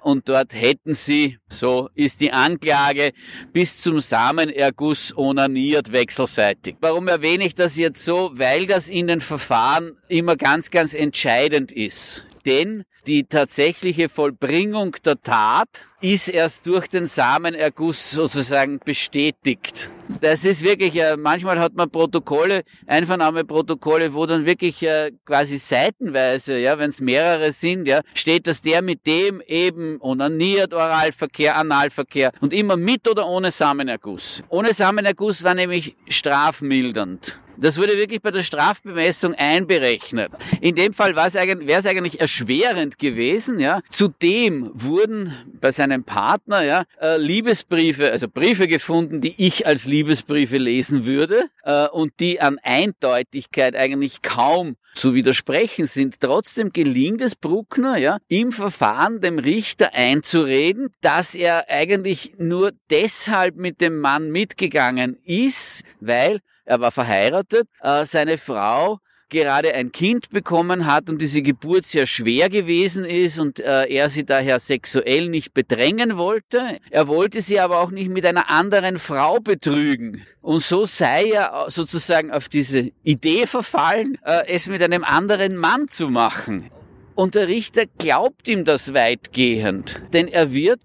Und 0.00 0.28
dort 0.28 0.54
hätten 0.54 0.94
sie, 0.94 1.38
so 1.48 1.88
ist 1.94 2.20
die 2.20 2.32
Anklage, 2.32 3.12
bis 3.52 3.78
zum 3.78 4.00
Samenerguss 4.00 5.16
onaniert 5.16 5.92
wechselseitig. 5.92 6.76
Warum 6.80 7.08
erwähne 7.08 7.46
ich 7.46 7.54
das 7.54 7.76
jetzt 7.76 8.04
so? 8.04 8.32
Weil 8.34 8.66
das 8.66 8.88
in 8.88 9.06
den 9.06 9.20
Verfahren 9.20 9.96
immer 10.08 10.36
ganz, 10.36 10.70
ganz 10.70 10.94
entscheidend 10.94 11.72
ist. 11.72 12.26
Denn 12.46 12.84
die 13.06 13.24
tatsächliche 13.24 14.08
Vollbringung 14.08 14.96
der 15.04 15.20
Tat 15.20 15.68
ist 16.00 16.28
erst 16.28 16.66
durch 16.66 16.86
den 16.88 17.06
Samenerguss 17.06 18.10
sozusagen 18.10 18.78
bestätigt. 18.78 19.90
Das 20.20 20.44
ist 20.44 20.62
wirklich, 20.62 20.96
äh, 20.96 21.16
manchmal 21.16 21.58
hat 21.58 21.74
man 21.74 21.90
Protokolle, 21.90 22.62
Einvernahmeprotokolle, 22.86 24.12
wo 24.12 24.26
dann 24.26 24.44
wirklich 24.44 24.82
äh, 24.82 25.12
quasi 25.24 25.58
seitenweise, 25.58 26.58
ja, 26.58 26.78
wenn 26.78 26.90
es 26.90 27.00
mehrere 27.00 27.52
sind, 27.52 27.86
ja, 27.86 28.00
steht, 28.14 28.46
dass 28.46 28.60
der 28.60 28.82
mit 28.82 29.06
dem 29.06 29.42
eben 29.46 29.98
onaniert, 30.00 30.74
Oralverkehr, 30.74 31.56
Analverkehr 31.56 32.32
und 32.40 32.52
immer 32.52 32.76
mit 32.76 33.08
oder 33.08 33.26
ohne 33.26 33.50
Samenerguss. 33.50 34.42
Ohne 34.48 34.74
Samenerguss 34.74 35.42
war 35.42 35.54
nämlich 35.54 35.96
strafmildernd. 36.08 37.40
Das 37.56 37.78
wurde 37.78 37.96
wirklich 37.96 38.20
bei 38.20 38.30
der 38.30 38.42
Strafbemessung 38.42 39.34
einberechnet. 39.34 40.32
In 40.60 40.74
dem 40.74 40.92
Fall 40.92 41.14
wäre 41.16 41.28
es 41.28 41.86
eigentlich 41.86 42.20
erschwerend 42.20 42.98
gewesen. 42.98 43.60
Ja. 43.60 43.80
Zudem 43.90 44.70
wurden 44.74 45.32
bei 45.60 45.70
seinem 45.70 46.04
Partner 46.04 46.62
ja, 46.62 46.84
äh, 47.00 47.16
Liebesbriefe, 47.16 48.10
also 48.10 48.28
Briefe 48.28 48.66
gefunden, 48.66 49.20
die 49.20 49.34
ich 49.36 49.66
als 49.66 49.84
Liebesbriefe 49.84 50.58
lesen 50.58 51.06
würde 51.06 51.44
äh, 51.62 51.86
und 51.88 52.12
die 52.20 52.40
an 52.40 52.58
Eindeutigkeit 52.62 53.76
eigentlich 53.76 54.22
kaum 54.22 54.76
zu 54.94 55.14
widersprechen 55.14 55.86
sind. 55.86 56.20
Trotzdem 56.20 56.72
gelingt 56.72 57.20
es 57.20 57.34
Bruckner, 57.34 57.98
ja, 57.98 58.18
im 58.28 58.52
Verfahren 58.52 59.20
dem 59.20 59.38
Richter 59.38 59.92
einzureden, 59.94 60.90
dass 61.00 61.34
er 61.34 61.68
eigentlich 61.68 62.34
nur 62.38 62.72
deshalb 62.90 63.56
mit 63.56 63.80
dem 63.80 63.98
Mann 63.98 64.30
mitgegangen 64.30 65.18
ist, 65.24 65.82
weil 66.00 66.40
er 66.64 66.80
war 66.80 66.92
verheiratet, 66.92 67.68
äh, 67.82 68.04
seine 68.04 68.38
Frau 68.38 68.98
gerade 69.28 69.74
ein 69.74 69.90
Kind 69.90 70.30
bekommen 70.30 70.86
hat 70.86 71.10
und 71.10 71.20
diese 71.20 71.42
Geburt 71.42 71.84
sehr 71.86 72.06
schwer 72.06 72.48
gewesen 72.48 73.04
ist 73.04 73.38
und 73.38 73.58
äh, 73.58 73.86
er 73.86 74.08
sie 74.08 74.24
daher 74.24 74.60
sexuell 74.60 75.28
nicht 75.28 75.54
bedrängen 75.54 76.16
wollte. 76.16 76.78
Er 76.90 77.08
wollte 77.08 77.40
sie 77.40 77.58
aber 77.58 77.80
auch 77.80 77.90
nicht 77.90 78.10
mit 78.10 78.24
einer 78.26 78.48
anderen 78.48 78.98
Frau 78.98 79.40
betrügen. 79.40 80.22
Und 80.40 80.62
so 80.62 80.84
sei 80.84 81.30
er 81.30 81.66
sozusagen 81.68 82.30
auf 82.30 82.48
diese 82.48 82.92
Idee 83.02 83.46
verfallen, 83.46 84.18
äh, 84.24 84.46
es 84.46 84.68
mit 84.68 84.82
einem 84.82 85.04
anderen 85.04 85.56
Mann 85.56 85.88
zu 85.88 86.08
machen. 86.08 86.70
Und 87.16 87.34
der 87.34 87.48
Richter 87.48 87.86
glaubt 87.98 88.48
ihm 88.48 88.64
das 88.64 88.94
weitgehend, 88.94 90.02
denn 90.12 90.26
er 90.26 90.52
wird 90.52 90.80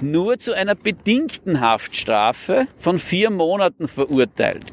nur 0.00 0.38
zu 0.38 0.54
einer 0.54 0.76
bedingten 0.76 1.60
Haftstrafe 1.60 2.66
von 2.78 2.98
vier 2.98 3.30
Monaten 3.30 3.88
verurteilt 3.88 4.72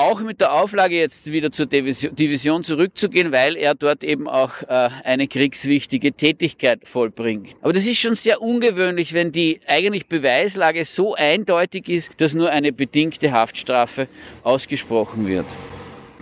auch 0.00 0.20
mit 0.20 0.40
der 0.40 0.52
Auflage 0.52 0.96
jetzt 0.96 1.30
wieder 1.30 1.52
zur 1.52 1.66
Division 1.66 2.64
zurückzugehen, 2.64 3.32
weil 3.32 3.56
er 3.56 3.74
dort 3.74 4.02
eben 4.02 4.28
auch 4.28 4.62
äh, 4.62 4.88
eine 5.04 5.28
kriegswichtige 5.28 6.12
Tätigkeit 6.12 6.86
vollbringt. 6.86 7.48
Aber 7.60 7.72
das 7.72 7.86
ist 7.86 7.98
schon 7.98 8.14
sehr 8.14 8.40
ungewöhnlich, 8.40 9.12
wenn 9.12 9.32
die 9.32 9.60
eigentlich 9.66 10.06
Beweislage 10.06 10.84
so 10.84 11.14
eindeutig 11.14 11.88
ist, 11.88 12.20
dass 12.20 12.34
nur 12.34 12.50
eine 12.50 12.72
bedingte 12.72 13.32
Haftstrafe 13.32 14.08
ausgesprochen 14.42 15.26
wird. 15.26 15.46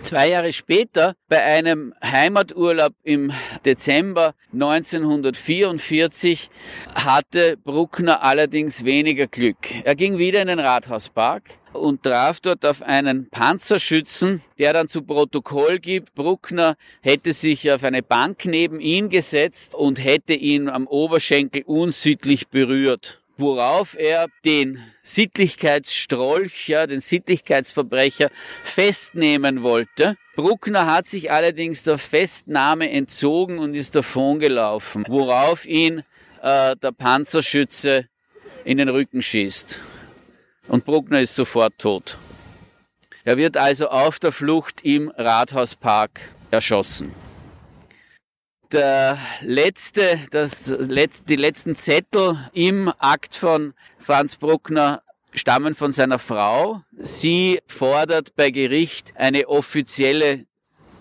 Zwei 0.01 0.29
Jahre 0.29 0.53
später, 0.53 1.15
bei 1.27 1.43
einem 1.43 1.93
Heimaturlaub 2.03 2.93
im 3.03 3.31
Dezember 3.65 4.33
1944, 4.53 6.49
hatte 6.95 7.57
Bruckner 7.57 8.23
allerdings 8.23 8.85
weniger 8.85 9.27
Glück. 9.27 9.57
Er 9.83 9.95
ging 9.95 10.17
wieder 10.17 10.41
in 10.41 10.47
den 10.47 10.59
Rathauspark 10.59 11.43
und 11.73 12.03
traf 12.03 12.39
dort 12.39 12.65
auf 12.65 12.81
einen 12.81 13.29
Panzerschützen, 13.29 14.41
der 14.57 14.73
dann 14.73 14.87
zu 14.87 15.03
Protokoll 15.03 15.79
gibt, 15.79 16.15
Bruckner 16.15 16.75
hätte 17.01 17.33
sich 17.33 17.71
auf 17.71 17.83
eine 17.83 18.01
Bank 18.01 18.45
neben 18.45 18.79
ihn 18.79 19.09
gesetzt 19.09 19.75
und 19.75 20.03
hätte 20.03 20.33
ihn 20.33 20.69
am 20.69 20.87
Oberschenkel 20.87 21.63
unsittlich 21.65 22.47
berührt 22.47 23.19
worauf 23.39 23.97
er 23.97 24.27
den 24.43 24.83
Sittlichkeitsstrolch, 25.13 26.67
ja, 26.67 26.87
den 26.87 26.99
Sittlichkeitsverbrecher 26.99 28.29
festnehmen 28.63 29.63
wollte. 29.63 30.17
Bruckner 30.35 30.85
hat 30.85 31.07
sich 31.07 31.31
allerdings 31.31 31.83
der 31.83 31.97
Festnahme 31.97 32.89
entzogen 32.89 33.59
und 33.59 33.73
ist 33.73 33.95
davongelaufen, 33.95 35.05
worauf 35.07 35.65
ihn 35.65 36.03
äh, 36.41 36.75
der 36.75 36.91
Panzerschütze 36.91 38.07
in 38.63 38.77
den 38.77 38.89
Rücken 38.89 39.21
schießt. 39.21 39.81
Und 40.67 40.85
Bruckner 40.85 41.21
ist 41.21 41.35
sofort 41.35 41.73
tot. 41.77 42.17
Er 43.23 43.37
wird 43.37 43.57
also 43.57 43.89
auf 43.89 44.19
der 44.19 44.31
Flucht 44.31 44.81
im 44.83 45.09
Rathauspark 45.09 46.21
erschossen 46.51 47.11
der 48.71 49.17
letzte, 49.41 50.19
das 50.31 50.73
die 51.27 51.35
letzten 51.35 51.75
Zettel 51.75 52.49
im 52.53 52.91
Akt 52.99 53.35
von 53.35 53.73
Franz 53.97 54.35
Bruckner 54.37 55.01
stammen 55.33 55.75
von 55.75 55.91
seiner 55.91 56.19
Frau. 56.19 56.81
Sie 56.97 57.59
fordert 57.67 58.35
bei 58.35 58.51
Gericht 58.51 59.13
eine 59.15 59.47
offizielle 59.47 60.45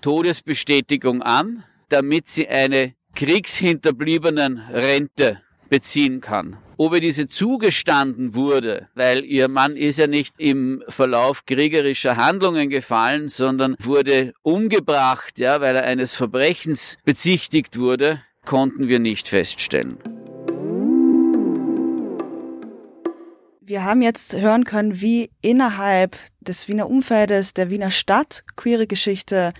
Todesbestätigung 0.00 1.22
an, 1.22 1.64
damit 1.88 2.28
sie 2.28 2.48
eine 2.48 2.94
kriegshinterbliebenen 3.14 4.58
Rente 4.70 5.40
beziehen 5.68 6.20
kann. 6.20 6.56
Ob 6.76 6.94
ihr 6.94 7.00
diese 7.00 7.26
zugestanden 7.26 8.34
wurde, 8.34 8.88
weil 8.94 9.24
ihr 9.24 9.48
Mann 9.48 9.76
ist 9.76 9.98
ja 9.98 10.06
nicht 10.06 10.34
im 10.38 10.84
Verlauf 10.88 11.44
kriegerischer 11.44 12.16
Handlungen 12.16 12.70
gefallen, 12.70 13.28
sondern 13.28 13.74
wurde 13.80 14.32
umgebracht, 14.42 15.40
ja, 15.40 15.60
weil 15.60 15.74
er 15.74 15.82
eines 15.82 16.14
Verbrechens 16.14 16.96
bezichtigt 17.04 17.78
wurde, 17.78 18.22
konnten 18.44 18.88
wir 18.88 19.00
nicht 19.00 19.28
feststellen. 19.28 19.98
Wir 23.60 23.84
haben 23.84 24.00
jetzt 24.00 24.34
hören 24.34 24.64
können, 24.64 25.02
wie 25.02 25.30
innerhalb 25.42 26.16
des 26.40 26.68
Wiener 26.68 26.88
Umfeldes, 26.88 27.52
der 27.52 27.68
Wiener 27.68 27.90
Stadt 27.90 28.44
queere 28.56 28.86
Geschichte 28.86 29.52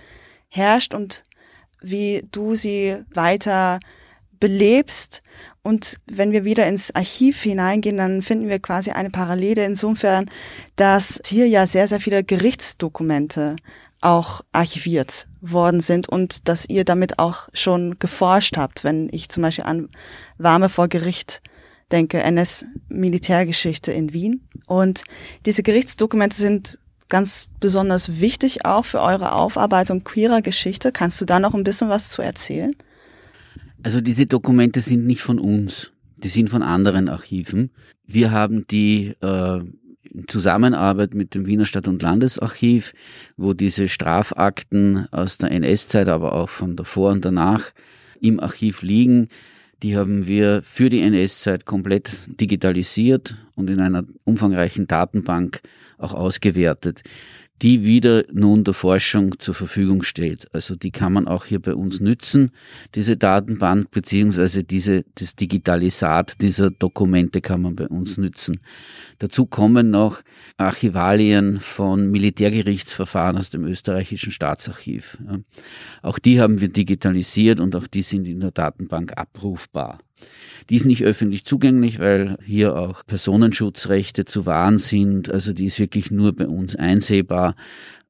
herrscht 0.47 0.95
und 0.95 1.23
wie 1.81 2.25
du 2.31 2.55
sie 2.55 2.97
weiter 3.13 3.79
belebst. 4.39 5.21
Und 5.61 5.97
wenn 6.05 6.31
wir 6.31 6.45
wieder 6.45 6.67
ins 6.67 6.93
Archiv 6.95 7.41
hineingehen, 7.41 7.97
dann 7.97 8.21
finden 8.21 8.49
wir 8.49 8.59
quasi 8.59 8.91
eine 8.91 9.09
Parallele 9.09 9.65
insofern, 9.65 10.29
dass 10.75 11.19
hier 11.25 11.47
ja 11.47 11.67
sehr, 11.67 11.87
sehr 11.87 11.99
viele 11.99 12.23
Gerichtsdokumente 12.23 13.55
auch 14.01 14.41
archiviert 14.51 15.27
worden 15.41 15.81
sind 15.81 16.07
und 16.07 16.47
dass 16.47 16.67
ihr 16.69 16.85
damit 16.85 17.19
auch 17.19 17.49
schon 17.53 17.99
geforscht 17.99 18.57
habt, 18.57 18.83
wenn 18.83 19.09
ich 19.11 19.29
zum 19.29 19.43
Beispiel 19.43 19.65
an 19.65 19.89
Warme 20.37 20.69
vor 20.69 20.87
Gericht 20.87 21.41
denke, 21.91 22.21
NS-Militärgeschichte 22.21 23.91
in 23.91 24.13
Wien. 24.13 24.47
Und 24.67 25.03
diese 25.45 25.63
Gerichtsdokumente 25.63 26.37
sind 26.37 26.79
ganz 27.09 27.49
besonders 27.59 28.19
wichtig 28.19 28.65
auch 28.65 28.85
für 28.85 29.01
eure 29.01 29.33
Aufarbeitung 29.33 30.03
queerer 30.03 30.41
Geschichte. 30.41 30.91
Kannst 30.91 31.19
du 31.19 31.25
da 31.25 31.39
noch 31.39 31.53
ein 31.53 31.63
bisschen 31.63 31.89
was 31.89 32.09
zu 32.09 32.21
erzählen? 32.21 32.75
Also 33.83 34.01
diese 34.01 34.25
Dokumente 34.25 34.81
sind 34.81 35.05
nicht 35.05 35.21
von 35.21 35.39
uns, 35.39 35.91
die 36.17 36.27
sind 36.27 36.49
von 36.49 36.61
anderen 36.61 37.07
Archiven. 37.07 37.71
Wir 38.05 38.31
haben 38.31 38.67
die 38.67 39.13
äh, 39.21 39.59
in 40.03 40.27
Zusammenarbeit 40.27 41.13
mit 41.13 41.33
dem 41.33 41.45
Wiener 41.45 41.65
Stadt- 41.65 41.87
und 41.87 42.01
Landesarchiv, 42.01 42.93
wo 43.37 43.53
diese 43.53 43.87
Strafakten 43.87 45.07
aus 45.11 45.37
der 45.37 45.51
NS-Zeit, 45.51 46.07
aber 46.07 46.33
auch 46.33 46.49
von 46.49 46.75
davor 46.75 47.11
und 47.11 47.23
danach 47.23 47.71
im 48.19 48.39
Archiv 48.39 48.81
liegen, 48.81 49.29
die 49.81 49.95
haben 49.95 50.27
wir 50.27 50.61
für 50.61 50.89
die 50.89 50.99
NS-Zeit 50.99 51.65
komplett 51.65 52.27
digitalisiert 52.27 53.37
und 53.55 53.69
in 53.69 53.79
einer 53.79 54.03
umfangreichen 54.25 54.87
Datenbank 54.87 55.61
auch 55.97 56.13
ausgewertet 56.13 57.03
die 57.61 57.83
wieder 57.83 58.23
nun 58.31 58.63
der 58.63 58.73
Forschung 58.73 59.39
zur 59.39 59.53
Verfügung 59.53 60.03
steht. 60.03 60.47
Also 60.53 60.75
die 60.75 60.91
kann 60.91 61.13
man 61.13 61.27
auch 61.27 61.45
hier 61.45 61.61
bei 61.61 61.73
uns 61.73 61.99
nützen, 61.99 62.51
diese 62.95 63.17
Datenbank 63.17 63.91
beziehungsweise 63.91 64.63
diese, 64.63 65.03
das 65.15 65.35
Digitalisat 65.35 66.41
dieser 66.41 66.71
Dokumente 66.71 67.41
kann 67.41 67.61
man 67.61 67.75
bei 67.75 67.87
uns 67.87 68.17
nützen. 68.17 68.59
Dazu 69.19 69.45
kommen 69.45 69.91
noch 69.91 70.21
Archivalien 70.57 71.59
von 71.59 72.09
Militärgerichtsverfahren 72.11 73.37
aus 73.37 73.49
dem 73.49 73.65
österreichischen 73.65 74.31
Staatsarchiv. 74.31 75.17
Auch 76.01 76.19
die 76.19 76.39
haben 76.39 76.61
wir 76.61 76.69
digitalisiert 76.69 77.59
und 77.59 77.75
auch 77.75 77.87
die 77.87 78.01
sind 78.01 78.27
in 78.27 78.39
der 78.39 78.51
Datenbank 78.51 79.17
abrufbar. 79.17 79.99
Die 80.69 80.75
ist 80.75 80.85
nicht 80.85 81.03
öffentlich 81.03 81.45
zugänglich, 81.45 81.99
weil 81.99 82.37
hier 82.45 82.75
auch 82.75 83.05
Personenschutzrechte 83.05 84.25
zu 84.25 84.45
wahren 84.45 84.77
sind. 84.77 85.31
Also 85.31 85.51
die 85.53 85.65
ist 85.65 85.79
wirklich 85.79 86.11
nur 86.11 86.35
bei 86.35 86.47
uns 86.47 86.75
einsehbar 86.75 87.55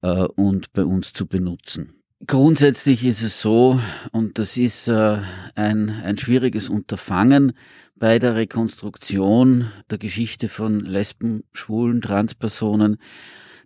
äh, 0.01 0.23
und 0.23 0.73
bei 0.73 0.83
uns 0.83 1.13
zu 1.13 1.25
benutzen. 1.25 1.93
Grundsätzlich 2.27 3.05
ist 3.05 3.21
es 3.21 3.41
so, 3.41 3.79
und 4.11 4.39
das 4.39 4.57
ist 4.57 4.89
äh, 4.89 5.19
ein, 5.55 5.89
ein 5.89 6.17
schwieriges 6.17 6.67
Unterfangen 6.67 7.53
bei 7.95 8.19
der 8.19 8.35
Rekonstruktion 8.35 9.71
der 9.89 9.99
Geschichte 9.99 10.49
von 10.49 10.81
Lesben, 10.81 11.43
Schwulen, 11.53 12.01
Transpersonen, 12.01 12.97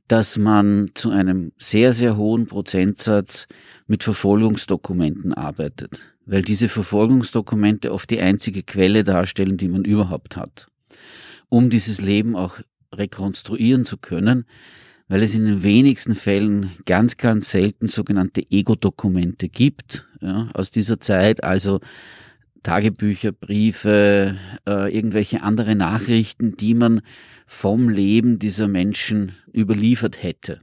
dass 0.08 0.38
man 0.38 0.92
zu 0.94 1.10
einem 1.10 1.52
sehr, 1.58 1.94
sehr 1.94 2.16
hohen 2.16 2.46
Prozentsatz 2.46 3.48
mit 3.88 4.04
Verfolgungsdokumenten 4.04 5.34
arbeitet 5.34 6.12
weil 6.26 6.42
diese 6.42 6.70
Verfolgungsdokumente 6.70 7.92
oft 7.92 8.10
die 8.10 8.20
einzige 8.20 8.64
Quelle 8.64 9.04
darstellen, 9.04 9.58
die 9.58 9.68
man 9.68 9.84
überhaupt 9.84 10.38
hat, 10.38 10.68
um 11.50 11.70
dieses 11.70 12.02
Leben 12.02 12.36
auch 12.36 12.60
rekonstruieren 12.94 13.86
zu 13.86 13.98
können, 13.98 14.46
weil 15.08 15.24
es 15.24 15.36
in 15.36 15.46
den 15.46 15.64
wenigsten 15.64 16.16
Fällen 16.16 16.72
ganz, 16.86 17.18
ganz 17.18 17.52
selten 17.52 17.88
sogenannte 17.88 18.42
Ego-Dokumente 18.50 19.50
gibt 19.50 20.08
ja, 20.22 20.48
aus 20.54 20.72
dieser 20.72 21.00
Zeit, 21.00 21.44
also 21.44 21.82
Tagebücher, 22.64 23.34
Briefe, 23.34 24.38
äh, 24.66 24.96
irgendwelche 24.96 25.44
andere 25.44 25.76
Nachrichten, 25.76 26.56
die 26.56 26.74
man 26.74 27.02
vom 27.46 27.90
Leben 27.90 28.40
dieser 28.40 28.70
Menschen 28.70 29.34
überliefert 29.54 30.24
hätte. 30.24 30.62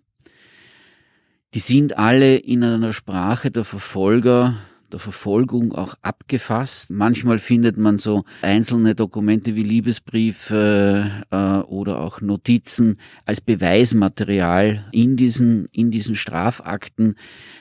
Die 1.53 1.61
sind 1.61 1.99
alle 1.99 2.37
in 2.37 2.65
einer 2.65 2.93
Sprache 2.93 3.51
der 3.51 3.65
Verfolger 3.65 4.57
der 4.93 5.01
Verfolgung 5.01 5.73
auch 5.73 5.95
abgefasst. 6.03 6.91
Manchmal 6.91 7.39
findet 7.39 7.77
man 7.77 7.99
so 7.99 8.25
einzelne 8.43 8.95
Dokumente 8.95 9.55
wie 9.55 9.63
Liebesbriefe 9.63 11.25
äh, 11.31 11.59
oder 11.59 12.01
auch 12.01 12.21
Notizen 12.21 12.99
als 13.25 13.41
Beweismaterial 13.41 14.89
in 14.93 15.17
diesen, 15.17 15.67
in 15.73 15.91
diesen 15.91 16.17
Strafakten, 16.17 17.17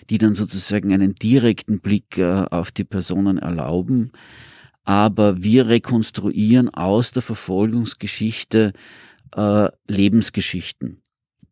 die 0.10 0.18
dann 0.18 0.36
sozusagen 0.36 0.94
einen 0.94 1.15
direkten 1.15 1.80
Blick 1.80 2.18
äh, 2.18 2.46
auf 2.50 2.72
die 2.72 2.84
Personen 2.84 3.38
erlauben. 3.38 4.12
Aber 4.84 5.44
wir 5.44 5.68
rekonstruieren 5.68 6.70
aus 6.70 7.12
der 7.12 7.22
Verfolgungsgeschichte 7.22 8.74
äh, 9.36 9.68
Lebensgeschichten 9.88 11.02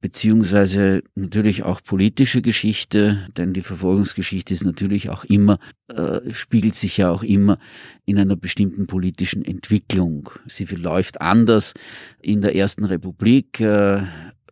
beziehungsweise 0.02 1.04
natürlich 1.16 1.64
auch 1.64 1.82
politische 1.82 2.42
Geschichte, 2.42 3.28
denn 3.36 3.54
die 3.54 3.62
Verfolgungsgeschichte 3.62 4.54
ist 4.54 4.64
natürlich 4.64 5.10
auch 5.10 5.24
immer, 5.26 5.60
äh, 5.88 6.34
spiegelt 6.34 6.76
sich 6.76 6.98
ja 6.98 7.10
auch 7.12 7.24
immer 7.24 7.58
in 8.06 8.18
einer 8.18 8.36
bestimmten 8.36 8.88
politischen 8.88 9.44
Entwicklung. 9.44 10.30
Sie 10.46 10.66
läuft 10.66 11.22
anders 11.22 11.74
in 12.22 12.42
der 12.42 12.56
Ersten 12.56 12.86
Republik. 12.86 13.60
Äh, 13.60 14.04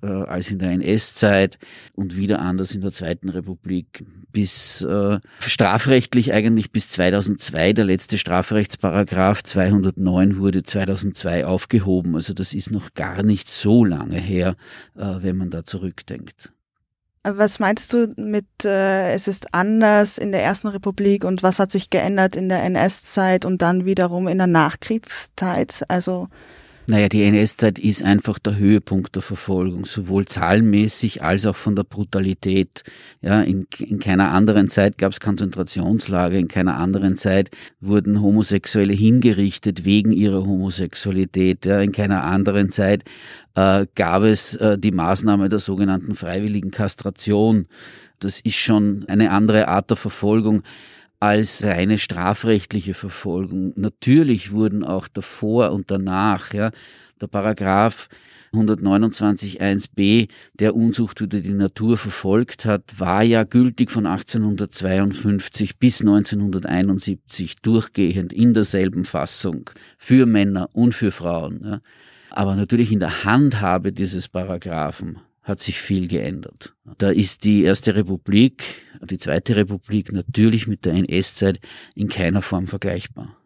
äh, 0.06 0.30
als 0.30 0.52
in 0.52 0.60
der 0.60 0.72
NS-Zeit 0.72 1.58
und 1.94 2.16
wieder 2.16 2.40
anders 2.40 2.72
in 2.74 2.82
der 2.82 2.92
Zweiten 2.92 3.30
Republik 3.30 4.06
bis 4.32 4.82
äh, 4.84 5.20
strafrechtlich 5.40 6.34
eigentlich 6.34 6.72
bis 6.72 6.90
2002. 6.90 7.74
Der 7.74 7.86
letzte 7.86 8.18
Strafrechtsparagraph 8.18 9.44
209 9.44 10.38
wurde 10.38 10.64
2002 10.64 11.46
aufgehoben. 11.46 12.16
Also 12.16 12.34
das 12.34 12.54
ist 12.54 12.72
noch 12.72 12.94
gar 12.94 13.24
nicht 13.24 13.50
so 13.50 13.84
lange 13.84 14.20
her, 14.20 14.56
äh, 14.96 15.16
wenn 15.22 15.38
man 15.38 15.50
da 15.50 15.64
zurückdenkt. 15.64 16.52
Was 17.24 17.58
meinst 17.58 17.92
du 17.92 18.14
mit, 18.18 18.46
äh, 18.66 19.14
es 19.14 19.28
ist 19.28 19.52
anders 19.52 20.20
in 20.20 20.32
der 20.32 20.44
Ersten 20.44 20.68
Republik 20.68 21.24
und 21.24 21.42
was 21.42 21.58
hat 21.58 21.72
sich 21.72 21.90
geändert 21.90 22.36
in 22.36 22.50
der 22.50 22.62
NS-Zeit 22.64 23.46
und 23.46 23.64
dann 23.64 23.86
wiederum 23.86 24.28
in 24.28 24.38
der 24.38 24.46
Nachkriegszeit? 24.46 25.84
Also 25.88 26.28
naja, 26.88 27.10
die 27.10 27.24
NS-Zeit 27.24 27.80
ist 27.80 28.04
einfach 28.04 28.38
der 28.38 28.58
Höhepunkt 28.58 29.16
der 29.16 29.24
Verfolgung, 29.24 29.86
sowohl 29.86 30.26
zahlenmäßig 30.26 31.24
als 31.24 31.46
auch 31.46 31.56
von 31.56 31.76
der 31.76 31.84
Brutalität. 31.84 32.84
Ja, 33.22 33.42
in, 33.42 33.68
in 33.80 34.00
keiner 34.00 34.32
anderen 34.32 34.70
Zeit 34.70 34.98
gab 34.98 35.12
es 35.12 35.20
Konzentrationslager, 35.20 36.38
in 36.38 36.48
keiner 36.48 36.78
anderen 36.78 37.18
Zeit 37.18 37.50
wurden 37.82 38.22
Homosexuelle 38.22 38.94
hingerichtet 38.94 39.84
wegen 39.84 40.12
ihrer 40.12 40.46
Homosexualität. 40.46 41.66
Ja, 41.66 41.82
in 41.82 41.92
keiner 41.92 42.24
anderen 42.24 42.70
Zeit 42.70 43.04
äh, 43.56 43.88
gab 43.96 44.24
es 44.24 44.56
äh, 44.56 44.78
die 44.78 44.92
Maßnahme 44.92 45.50
der 45.50 45.60
sogenannten 45.60 46.14
freiwilligen 46.14 46.72
Kastration. 46.72 47.68
Das 48.20 48.40
ist 48.40 48.56
schon 48.56 49.06
eine 49.08 49.32
andere 49.32 49.68
Art 49.68 49.90
der 49.90 49.98
Verfolgung 49.98 50.64
als 51.28 51.64
reine 51.64 51.98
strafrechtliche 51.98 52.94
Verfolgung. 52.94 53.74
Natürlich 53.76 54.52
wurden 54.52 54.84
auch 54.84 55.08
davor 55.08 55.72
und 55.72 55.92
danach, 55.92 56.54
ja, 56.54 56.72
der 57.22 57.28
Paragraph 57.28 58.10
129 58.54 59.62
1b, 59.62 60.30
der 60.54 60.76
Unzucht 60.76 61.22
oder 61.22 61.40
die 61.42 61.54
Natur 61.54 61.98
verfolgt 61.98 62.66
hat, 62.66 63.00
war 63.00 63.24
ja 63.24 63.44
gültig 63.44 63.92
von 63.92 64.06
1852 64.06 65.78
bis 65.78 66.02
1971 66.02 67.58
durchgehend 67.62 68.32
in 68.32 68.54
derselben 68.54 69.04
Fassung 69.04 69.70
für 69.98 70.26
Männer 70.26 70.70
und 70.74 70.96
für 70.96 71.12
Frauen. 71.12 71.62
Ja. 71.64 71.82
Aber 72.30 72.56
natürlich 72.56 72.92
in 72.92 73.00
der 73.00 73.24
Handhabe 73.24 73.92
dieses 73.92 74.28
Paragraphen 74.28 75.20
hat 75.46 75.60
sich 75.60 75.80
viel 75.80 76.08
geändert. 76.08 76.74
Da 76.98 77.12
ist 77.12 77.44
die 77.44 77.64
Erste 77.64 77.96
Republik, 77.96 78.64
die 79.02 79.20
Zweite 79.20 79.56
Republik 79.56 80.12
natürlich 80.12 80.68
mit 80.68 80.86
der 80.86 80.94
NS-Zeit 80.94 81.60
in 81.94 82.10
keiner 82.10 82.42
Form 82.42 82.68
vergleichbar. 82.68 83.38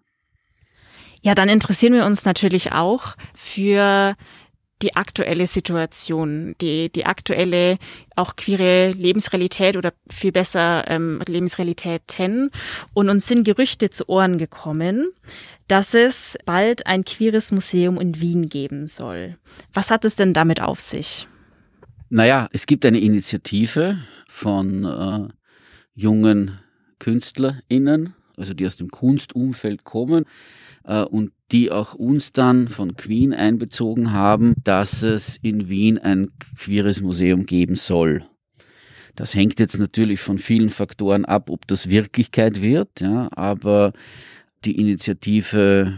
Ja, 1.22 1.36
dann 1.36 1.50
interessieren 1.50 1.94
wir 1.94 2.06
uns 2.06 2.24
natürlich 2.24 2.72
auch 2.72 3.18
für 3.36 4.16
die 4.82 4.96
aktuelle 4.96 5.46
Situation, 5.46 6.56
die, 6.62 6.90
die 6.90 7.06
aktuelle 7.06 7.78
auch 8.16 8.38
queere 8.38 8.92
Lebensrealität 8.92 9.76
oder 9.76 9.92
viel 10.10 10.32
besser 10.32 10.86
ähm, 10.88 11.22
Lebensrealitäten. 11.28 12.50
Und 12.94 13.10
uns 13.10 13.28
sind 13.28 13.44
Gerüchte 13.44 13.90
zu 13.90 14.08
Ohren 14.08 14.38
gekommen, 14.38 15.12
dass 15.68 15.94
es 15.94 16.38
bald 16.46 16.88
ein 16.88 17.04
queeres 17.04 17.52
Museum 17.52 18.00
in 18.00 18.22
Wien 18.22 18.48
geben 18.48 18.88
soll. 18.88 19.38
Was 19.74 19.92
hat 19.92 20.06
es 20.06 20.16
denn 20.16 20.34
damit 20.34 20.62
auf 20.62 20.80
sich? 20.80 21.28
Naja, 22.12 22.50
es 22.52 22.66
gibt 22.66 22.86
eine 22.88 23.00
Initiative 23.00 24.00
von 24.28 24.84
äh, 24.84 25.28
jungen 25.94 26.60
KünstlerInnen, 26.98 28.16
also 28.36 28.56
die 28.56 28.66
aus 28.66 28.78
dem 28.78 28.90
Kunstumfeld 28.90 29.84
kommen 29.84 30.26
äh, 30.86 31.04
und 31.04 31.32
die 31.52 31.72
auch 31.72 31.94
uns 31.94 32.34
dann 32.34 32.68
von 32.68 32.96
Queen 32.96 33.32
einbezogen 33.32 34.12
haben, 34.12 34.56
dass 34.64 35.04
es 35.04 35.38
in 35.44 35.70
Wien 35.70 36.00
ein 36.00 36.32
queeres 36.58 37.00
Museum 37.00 37.46
geben 37.46 37.76
soll. 37.76 38.26
Das 39.16 39.36
hängt 39.36 39.60
jetzt 39.60 39.78
natürlich 39.78 40.20
von 40.20 40.40
vielen 40.40 40.72
Faktoren 40.72 41.26
ab, 41.26 41.52
ob 41.52 41.68
das 41.68 41.90
Wirklichkeit 41.90 42.62
wird, 42.62 43.02
ja, 43.02 43.30
aber 43.34 43.94
die 44.66 44.80
Initiative 44.80 45.96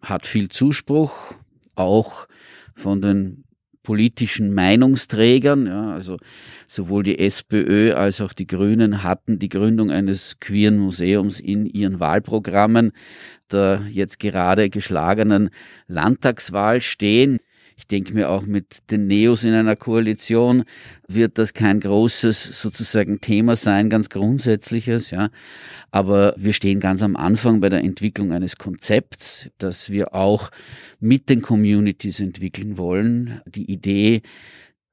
hat 0.00 0.26
viel 0.26 0.48
Zuspruch, 0.48 1.34
auch 1.76 2.26
von 2.74 3.00
den 3.00 3.44
politischen 3.82 4.54
Meinungsträgern, 4.54 5.66
ja, 5.66 5.92
also 5.92 6.18
sowohl 6.66 7.02
die 7.02 7.18
SPÖ 7.18 7.94
als 7.94 8.20
auch 8.20 8.32
die 8.32 8.46
Grünen 8.46 9.02
hatten 9.02 9.38
die 9.38 9.48
Gründung 9.48 9.90
eines 9.90 10.38
queeren 10.40 10.78
Museums 10.78 11.40
in 11.40 11.66
ihren 11.66 12.00
Wahlprogrammen 12.00 12.92
der 13.52 13.82
jetzt 13.90 14.18
gerade 14.18 14.70
geschlagenen 14.70 15.50
Landtagswahl 15.86 16.80
stehen. 16.80 17.38
Ich 17.76 17.86
denke 17.86 18.14
mir 18.14 18.30
auch 18.30 18.42
mit 18.42 18.90
den 18.90 19.06
Neos 19.06 19.44
in 19.44 19.54
einer 19.54 19.76
Koalition 19.76 20.64
wird 21.08 21.38
das 21.38 21.54
kein 21.54 21.80
großes 21.80 22.60
sozusagen 22.60 23.20
Thema 23.20 23.56
sein, 23.56 23.88
ganz 23.88 24.08
grundsätzliches, 24.08 25.10
ja. 25.10 25.30
Aber 25.90 26.34
wir 26.36 26.52
stehen 26.52 26.80
ganz 26.80 27.02
am 27.02 27.16
Anfang 27.16 27.60
bei 27.60 27.68
der 27.68 27.84
Entwicklung 27.84 28.32
eines 28.32 28.56
Konzepts, 28.56 29.50
das 29.58 29.90
wir 29.90 30.14
auch 30.14 30.50
mit 31.00 31.28
den 31.28 31.42
Communities 31.42 32.20
entwickeln 32.20 32.78
wollen. 32.78 33.40
Die 33.46 33.70
Idee, 33.70 34.22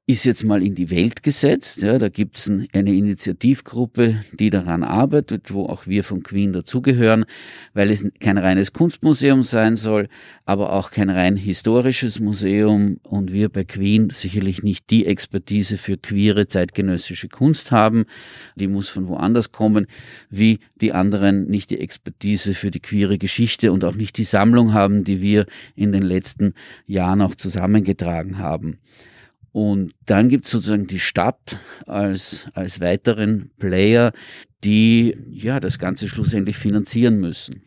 ist 0.09 0.23
jetzt 0.23 0.43
mal 0.43 0.63
in 0.63 0.73
die 0.73 0.89
Welt 0.89 1.21
gesetzt. 1.21 1.83
Ja, 1.83 1.99
da 1.99 2.09
gibt 2.09 2.39
es 2.39 2.49
eine 2.49 2.95
Initiativgruppe, 2.95 4.21
die 4.33 4.49
daran 4.49 4.81
arbeitet, 4.81 5.53
wo 5.53 5.67
auch 5.67 5.85
wir 5.85 6.03
von 6.03 6.23
Queen 6.23 6.51
dazugehören, 6.51 7.25
weil 7.75 7.91
es 7.91 8.03
kein 8.19 8.39
reines 8.39 8.73
Kunstmuseum 8.73 9.43
sein 9.43 9.75
soll, 9.75 10.07
aber 10.45 10.73
auch 10.73 10.89
kein 10.89 11.11
rein 11.11 11.37
historisches 11.37 12.19
Museum 12.19 12.99
und 13.03 13.31
wir 13.31 13.49
bei 13.49 13.63
Queen 13.63 14.09
sicherlich 14.09 14.63
nicht 14.63 14.89
die 14.89 15.05
Expertise 15.05 15.77
für 15.77 15.97
queere 15.97 16.47
zeitgenössische 16.47 17.29
Kunst 17.29 17.69
haben. 17.69 18.05
Die 18.55 18.67
muss 18.67 18.89
von 18.89 19.07
woanders 19.09 19.51
kommen, 19.51 19.85
wie 20.31 20.57
die 20.81 20.91
anderen 20.91 21.45
nicht 21.45 21.69
die 21.69 21.79
Expertise 21.79 22.55
für 22.55 22.71
die 22.71 22.79
queere 22.79 23.19
Geschichte 23.19 23.71
und 23.71 23.85
auch 23.85 23.93
nicht 23.93 24.17
die 24.17 24.23
Sammlung 24.23 24.73
haben, 24.73 25.03
die 25.03 25.21
wir 25.21 25.45
in 25.75 25.91
den 25.91 26.01
letzten 26.01 26.55
Jahren 26.87 27.21
auch 27.21 27.35
zusammengetragen 27.35 28.39
haben. 28.39 28.79
Und 29.51 29.93
dann 30.05 30.29
gibt 30.29 30.45
es 30.45 30.51
sozusagen 30.51 30.87
die 30.87 30.99
Stadt 30.99 31.57
als, 31.87 32.47
als 32.53 32.79
weiteren 32.79 33.51
Player, 33.57 34.11
die 34.63 35.17
ja 35.29 35.59
das 35.59 35.79
Ganze 35.79 36.07
schlussendlich 36.07 36.57
finanzieren 36.57 37.19
müssen. 37.19 37.63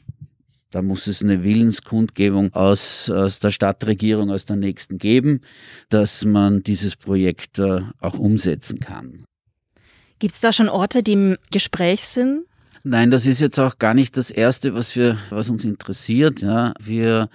Da 0.70 0.80
muss 0.80 1.06
es 1.06 1.22
eine 1.22 1.42
Willenskundgebung 1.42 2.54
aus, 2.54 3.10
aus 3.10 3.40
der 3.40 3.50
Stadtregierung, 3.50 4.30
aus 4.30 4.46
der 4.46 4.56
nächsten 4.56 4.96
geben, 4.96 5.42
dass 5.90 6.24
man 6.24 6.62
dieses 6.62 6.96
Projekt 6.96 7.58
äh, 7.58 7.82
auch 8.00 8.18
umsetzen 8.18 8.80
kann. 8.80 9.24
Gibt 10.18 10.34
es 10.34 10.40
da 10.40 10.52
schon 10.52 10.70
Orte, 10.70 11.02
die 11.02 11.12
im 11.12 11.36
Gespräch 11.50 12.04
sind? 12.04 12.44
Nein, 12.84 13.10
das 13.10 13.26
ist 13.26 13.40
jetzt 13.40 13.58
auch 13.60 13.78
gar 13.78 13.92
nicht 13.92 14.16
das 14.16 14.30
Erste, 14.30 14.74
was 14.74 14.96
wir, 14.96 15.18
was 15.30 15.50
uns 15.50 15.64
interessiert. 15.64 16.40
Ja, 16.40 16.72
wir 16.80 17.28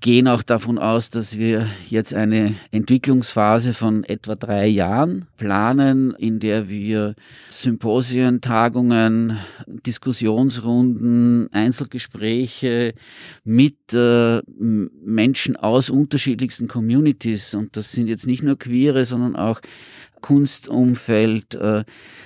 gehen 0.00 0.28
auch 0.28 0.42
davon 0.42 0.78
aus, 0.78 1.10
dass 1.10 1.38
wir 1.38 1.66
jetzt 1.88 2.14
eine 2.14 2.54
Entwicklungsphase 2.70 3.74
von 3.74 4.04
etwa 4.04 4.36
drei 4.36 4.68
Jahren 4.68 5.26
planen, 5.36 6.14
in 6.14 6.38
der 6.38 6.68
wir 6.68 7.16
Symposien, 7.48 8.40
Tagungen, 8.40 9.38
Diskussionsrunden, 9.66 11.52
Einzelgespräche 11.52 12.94
mit 13.44 13.92
äh, 13.92 14.40
Menschen 14.58 15.56
aus 15.56 15.90
unterschiedlichsten 15.90 16.68
Communities, 16.68 17.54
und 17.54 17.76
das 17.76 17.90
sind 17.90 18.08
jetzt 18.08 18.26
nicht 18.26 18.42
nur 18.42 18.56
queere, 18.56 19.04
sondern 19.04 19.34
auch 19.34 19.60
Kunstumfeld, 20.20 21.54
äh, 21.54 21.84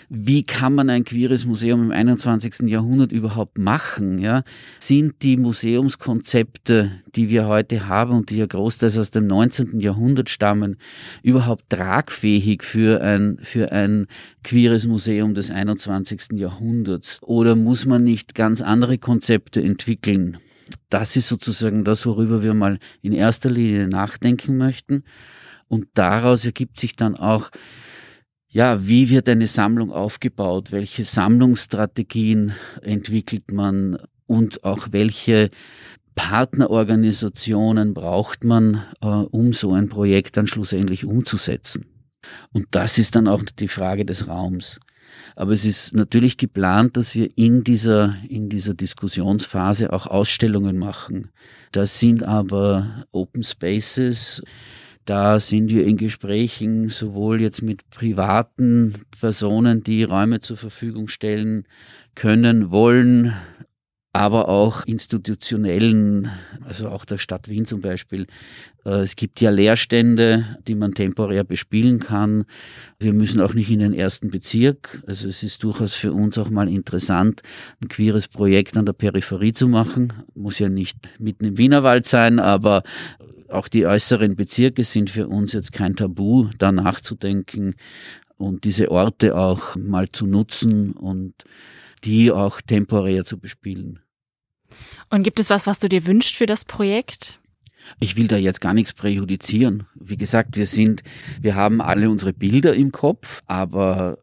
wie 0.09 0.43
kann 0.43 0.75
man 0.75 0.91
ein 0.91 1.05
queeres 1.05 1.47
Museum 1.47 1.83
im 1.85 1.91
21. 1.91 2.69
Jahrhundert 2.69 3.13
überhaupt 3.13 3.59
machen? 3.59 4.19
Ja? 4.19 4.45
Sind 4.79 5.23
die 5.23 5.37
Museumskonzepte, 5.37 6.93
die 7.15 7.31
wir 7.31 7.47
heute 7.47 7.89
haben 7.89 8.13
und 8.13 8.31
die 8.31 8.37
ja 8.37 8.47
großteils 8.47 8.99
aus 8.99 9.11
dem 9.11 9.27
19. 9.27 9.81
Jahrhundert 9.81 10.29
stammen, 10.29 10.77
überhaupt 11.23 11.71
tragfähig 11.71 12.63
für 12.63 13.03
ein, 13.03 13.39
für 13.43 13.73
ein 13.73 14.07
queeres 14.45 14.87
Museum 14.87 15.35
des 15.35 15.51
21. 15.51 16.39
Jahrhunderts? 16.39 17.21
Oder 17.23 17.57
muss 17.57 17.87
man 17.87 18.05
nicht 18.05 18.35
ganz 18.35 18.61
andere 18.61 18.99
Konzepte 18.99 19.63
entwickeln? 19.63 20.39
Das 20.91 21.17
ist 21.17 21.29
sozusagen 21.29 21.85
das, 21.85 22.07
worüber 22.07 22.43
wir 22.43 22.55
mal 22.55 22.79
in 23.01 23.13
erster 23.13 23.51
Linie 23.51 23.89
nachdenken 23.89 24.57
möchten. 24.57 25.05
Und 25.73 25.87
daraus 25.95 26.45
ergibt 26.45 26.79
sich 26.79 26.97
dann 26.97 27.17
auch, 27.17 27.51
ja, 28.47 28.87
wie 28.87 29.09
wird 29.09 29.27
eine 29.31 29.47
Sammlung 29.47 29.91
aufgebaut? 29.91 30.71
Welche 30.71 31.03
Sammlungsstrategien 31.03 32.53
entwickelt 32.83 33.51
man? 33.51 33.97
Und 34.27 34.65
auch 34.65 34.89
welche 34.91 35.49
Partnerorganisationen 36.15 37.95
braucht 37.95 38.45
man, 38.45 38.85
äh, 39.01 39.07
um 39.07 39.55
so 39.55 39.73
ein 39.73 39.89
Projekt 39.89 40.37
dann 40.37 40.47
schlussendlich 40.47 41.07
umzusetzen? 41.07 41.87
Und 42.53 42.67
das 42.73 42.99
ist 42.99 43.17
dann 43.17 43.27
auch 43.27 43.43
die 43.43 43.69
Frage 43.69 44.05
des 44.05 44.29
Raums. 44.29 44.79
Aber 45.37 45.53
es 45.53 45.65
ist 45.65 45.95
natürlich 45.95 46.37
geplant, 46.37 46.99
dass 46.99 47.15
wir 47.15 47.31
in 47.39 47.65
dieser, 47.65 48.17
in 48.29 48.51
dieser 48.51 48.75
Diskussionsphase 48.75 49.91
auch 49.91 50.07
Ausstellungen 50.07 50.77
machen. 50.77 51.31
Das 51.73 51.99
sind 51.99 52.25
aber 52.25 53.07
Open 53.11 53.43
Spaces. 53.43 54.43
Da 55.05 55.41
sind 55.41 55.71
wir 55.71 55.85
in 55.85 55.97
Gesprächen 55.97 56.89
sowohl 56.89 57.41
jetzt 57.41 57.63
mit 57.63 57.91
privaten 57.91 58.95
Personen, 59.19 59.83
die 59.83 60.05
Räume 60.05 60.41
zur 60.41 60.57
Verfügung 60.57 61.09
stellen 61.09 61.67
können, 62.15 62.71
wollen, 62.71 63.35
aber 64.13 64.49
auch 64.49 64.85
institutionellen, 64.85 66.31
also 66.65 66.89
auch 66.89 67.07
der 67.07 67.17
Stadt 67.17 67.49
Wien 67.49 67.65
zum 67.65 67.81
Beispiel. 67.81 68.27
Äh, 68.85 69.01
es 69.01 69.17
gibt 69.17 69.41
ja 69.41 69.51
Leerstände, 69.51 70.59
die 70.69 70.75
man 70.75 70.93
temporär 70.93 71.45
bespielen 71.45 71.99
kann. 71.99 72.45
Wir 72.99 73.15
müssen 73.15 73.41
auch 73.41 73.55
nicht 73.55 73.71
in 73.71 73.79
den 73.79 73.95
ersten 73.95 74.31
Bezirk. 74.31 75.03
Also 75.07 75.29
es 75.29 75.43
ist 75.43 75.63
durchaus 75.63 75.95
für 75.95 76.13
uns 76.13 76.37
auch 76.37 76.51
mal 76.51 76.69
interessant, 76.69 77.41
ein 77.81 77.89
queeres 77.89 78.29
Projekt 78.29 78.77
an 78.77 78.85
der 78.85 78.93
Peripherie 78.93 79.55
zu 79.55 79.67
machen. 79.67 80.13
Muss 80.35 80.59
ja 80.59 80.69
nicht 80.69 80.99
mitten 81.19 81.47
im 81.47 81.57
Wienerwald 81.57 82.07
sein, 82.07 82.39
aber 82.39 82.83
auch 83.49 83.69
die 83.69 83.87
äußeren 83.87 84.37
Bezirke 84.37 84.85
sind 84.85 85.09
für 85.09 85.29
uns 85.29 85.55
jetzt 85.55 85.73
kein 85.73 85.97
Tabu, 85.97 86.49
da 86.59 86.71
nachzudenken 86.71 87.77
und 88.37 88.65
diese 88.65 88.91
Orte 88.91 89.37
auch 89.37 89.77
mal 89.77 90.09
zu 90.09 90.27
nutzen 90.27 90.93
und 90.93 91.35
die 92.05 92.31
auch 92.31 92.61
temporär 92.61 93.25
zu 93.25 93.39
bespielen. 93.39 94.01
Und 95.11 95.23
gibt 95.23 95.39
es 95.39 95.51
was, 95.51 95.67
was 95.67 95.79
du 95.79 95.89
dir 95.89 96.07
wünschst 96.07 96.37
für 96.37 96.47
das 96.47 96.65
Projekt? 96.65 97.39
Ich 98.01 98.17
will 98.17 98.29
da 98.29 98.37
jetzt 98.37 98.61
gar 98.61 98.75
nichts 98.75 98.93
präjudizieren. 98.93 99.87
Wie 99.95 100.17
gesagt, 100.17 100.57
wir 100.57 100.67
sind, 100.67 101.03
wir 101.41 101.55
haben 101.55 101.81
alle 101.81 102.09
unsere 102.11 102.33
Bilder 102.33 102.75
im 102.75 102.93
Kopf, 102.93 103.43
aber 103.47 104.19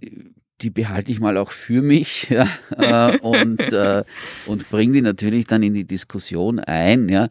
die 0.62 0.70
behalte 0.70 1.12
ich 1.12 1.20
mal 1.20 1.38
auch 1.38 1.52
für 1.52 1.82
mich 1.82 2.30
ja, 2.30 2.48
äh, 3.12 3.18
und, 3.20 3.60
äh, 3.60 4.04
und 4.46 4.70
bringe 4.70 4.94
die 4.94 5.02
natürlich 5.02 5.46
dann 5.46 5.64
in 5.64 5.74
die 5.74 5.86
Diskussion 5.86 6.60
ein. 6.60 7.10
Ja, 7.10 7.30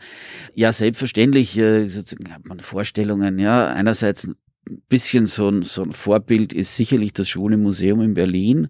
ja 0.55 0.73
selbstverständlich 0.73 1.59
äh, 1.59 1.89
hat 1.89 2.47
man 2.47 2.61
Vorstellungen. 2.61 3.39
Ja, 3.39 3.69
einerseits 3.69 4.27
ein 4.27 4.83
bisschen 4.89 5.27
so 5.27 5.49
ein, 5.49 5.63
so 5.63 5.83
ein 5.83 5.93
Vorbild 5.93 6.53
ist 6.53 6.77
sicherlich 6.77 7.13
das 7.13 7.29
Schule-Museum 7.29 8.01
in 8.01 8.15
Berlin 8.15 8.69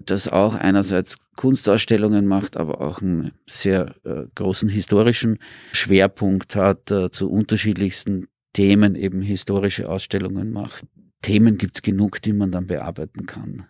das 0.00 0.28
auch 0.28 0.54
einerseits 0.54 1.18
Kunstausstellungen 1.36 2.26
macht, 2.26 2.56
aber 2.56 2.80
auch 2.80 3.00
einen 3.00 3.32
sehr 3.46 3.94
äh, 4.04 4.24
großen 4.34 4.68
historischen 4.68 5.38
Schwerpunkt 5.72 6.56
hat, 6.56 6.90
äh, 6.90 7.10
zu 7.10 7.30
unterschiedlichsten 7.30 8.28
Themen 8.52 8.94
eben 8.94 9.20
historische 9.20 9.88
Ausstellungen 9.88 10.50
macht. 10.50 10.86
Themen 11.22 11.58
gibt 11.58 11.76
es 11.76 11.82
genug, 11.82 12.22
die 12.22 12.32
man 12.32 12.52
dann 12.52 12.66
bearbeiten 12.66 13.26
kann. 13.26 13.66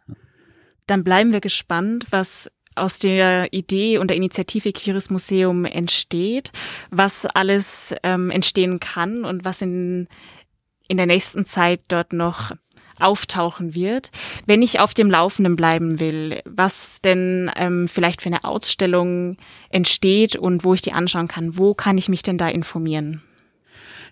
Dann 0.86 1.02
bleiben 1.02 1.32
wir 1.32 1.40
gespannt, 1.40 2.06
was 2.10 2.50
aus 2.76 2.98
der 2.98 3.52
Idee 3.52 3.98
und 3.98 4.08
der 4.08 4.16
Initiative 4.16 4.72
Queeres 4.72 5.10
Museum 5.10 5.64
entsteht, 5.64 6.52
was 6.90 7.26
alles 7.26 7.94
ähm, 8.02 8.30
entstehen 8.30 8.78
kann 8.78 9.24
und 9.24 9.44
was 9.44 9.62
in, 9.62 10.08
in 10.86 10.98
der 10.98 11.06
nächsten 11.06 11.46
Zeit 11.46 11.80
dort 11.88 12.12
noch 12.12 12.52
auftauchen 13.00 13.74
wird. 13.74 14.10
Wenn 14.46 14.62
ich 14.62 14.80
auf 14.80 14.94
dem 14.94 15.10
Laufenden 15.10 15.56
bleiben 15.56 16.00
will, 16.00 16.42
was 16.44 17.00
denn 17.02 17.50
ähm, 17.56 17.88
vielleicht 17.88 18.22
für 18.22 18.28
eine 18.28 18.44
Ausstellung 18.44 19.36
entsteht 19.70 20.36
und 20.36 20.64
wo 20.64 20.74
ich 20.74 20.82
die 20.82 20.92
anschauen 20.92 21.28
kann, 21.28 21.58
wo 21.58 21.74
kann 21.74 21.98
ich 21.98 22.08
mich 22.08 22.22
denn 22.22 22.38
da 22.38 22.48
informieren? 22.48 23.22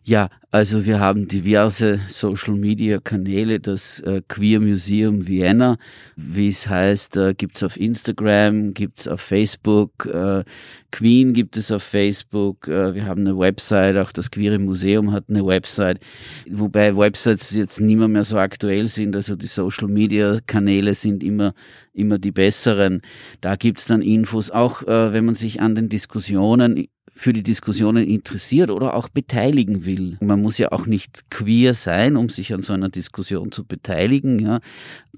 Ja, 0.07 0.29
also 0.51 0.85
wir 0.85 1.01
haben 1.01 1.29
diverse 1.29 1.99
Social 2.09 2.57
Media 2.57 2.99
Kanäle, 3.01 3.59
das 3.59 4.01
äh, 4.01 4.21
Queer 4.29 4.61
Museum 4.61 5.27
Vienna, 5.27 5.79
wie 6.15 6.49
es 6.49 6.69
heißt, 6.69 7.17
äh, 7.17 7.33
gibt's 7.33 7.63
auf 7.63 7.81
Instagram, 7.81 8.75
gibt's 8.75 9.09
auf 9.09 9.23
Facebook, 9.23 10.05
äh, 10.05 10.45
Queen 10.93 11.33
gibt 11.33 11.57
es 11.57 11.73
auf 11.73 11.83
Facebook, 11.83 12.69
äh, 12.69 12.95
wir 12.95 13.07
haben 13.07 13.23
eine 13.23 13.39
Website, 13.39 13.97
auch 13.97 14.13
das 14.13 14.31
Queere 14.31 14.59
Museum 14.59 15.11
hat 15.11 15.25
eine 15.31 15.47
Website, 15.47 16.01
wobei 16.51 16.95
Websites 16.95 17.53
jetzt 17.53 17.81
nicht 17.81 17.97
mehr, 17.97 18.25
so 18.25 18.37
aktuell 18.37 18.89
sind, 18.89 19.17
also 19.17 19.37
die 19.37 19.47
Social 19.47 19.89
Media 19.89 20.39
Kanäle 20.47 20.95
sind 20.95 21.25
immer 21.25 21.55
immer 21.95 22.19
die 22.19 22.33
besseren. 22.33 23.03
Da 23.41 23.57
gibt's 23.57 23.87
dann 23.87 24.03
Infos, 24.03 24.51
auch 24.51 24.83
äh, 24.83 25.13
wenn 25.13 25.25
man 25.25 25.37
sich 25.37 25.61
an 25.61 25.75
den 25.75 25.89
Diskussionen 25.89 26.89
für 27.15 27.33
die 27.33 27.43
Diskussionen 27.43 28.07
interessiert 28.07 28.71
oder 28.71 28.95
auch 28.95 29.09
beteiligen 29.09 29.85
will. 29.85 30.19
Man 30.21 30.43
muss 30.43 30.59
ja 30.59 30.73
auch 30.73 30.87
nicht 30.87 31.31
queer 31.31 31.73
sein, 31.73 32.17
um 32.17 32.29
sich 32.29 32.53
an 32.53 32.63
so 32.63 32.73
einer 32.73 32.89
Diskussion 32.89 33.53
zu 33.53 33.65
beteiligen. 33.65 34.41
Ja. 34.41 34.61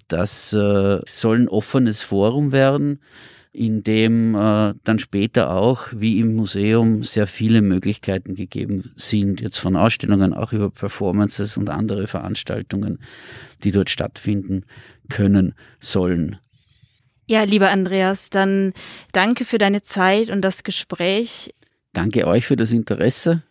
Das 0.09 0.53
äh, 0.53 1.01
soll 1.07 1.41
ein 1.41 1.49
offenes 1.49 2.03
Forum 2.03 2.53
werden, 2.53 3.01
in 3.53 3.83
dem 3.83 4.35
äh, 4.35 4.75
dann 4.85 4.99
später 4.99 5.51
auch, 5.51 5.89
wie 5.93 6.21
im 6.21 6.37
Museum, 6.37 7.03
sehr 7.03 7.27
viele 7.27 7.63
Möglichkeiten 7.63 8.35
gegeben 8.35 8.93
sind, 8.97 9.41
jetzt 9.41 9.59
von 9.59 9.75
Ausstellungen, 9.75 10.35
auch 10.35 10.53
über 10.53 10.71
Performances 10.71 11.57
und 11.57 11.71
andere 11.71 12.07
Veranstaltungen, 12.07 12.99
die 13.65 13.73
dort 13.73 13.89
stattfinden 13.89 14.67
können 15.09 15.55
sollen. 15.81 16.37
Ja, 17.29 17.43
lieber 17.43 17.71
Andreas, 17.71 18.31
dann 18.31 18.73
danke 19.13 19.45
für 19.45 19.59
deine 19.59 19.83
Zeit 19.83 20.31
und 20.31 20.43
das 20.43 20.63
Gespräch. 20.63 21.53
Danke 21.97 22.27
euch 22.27 22.47
für 22.47 22.57
das 22.57 22.73
Interesse. 22.73 23.43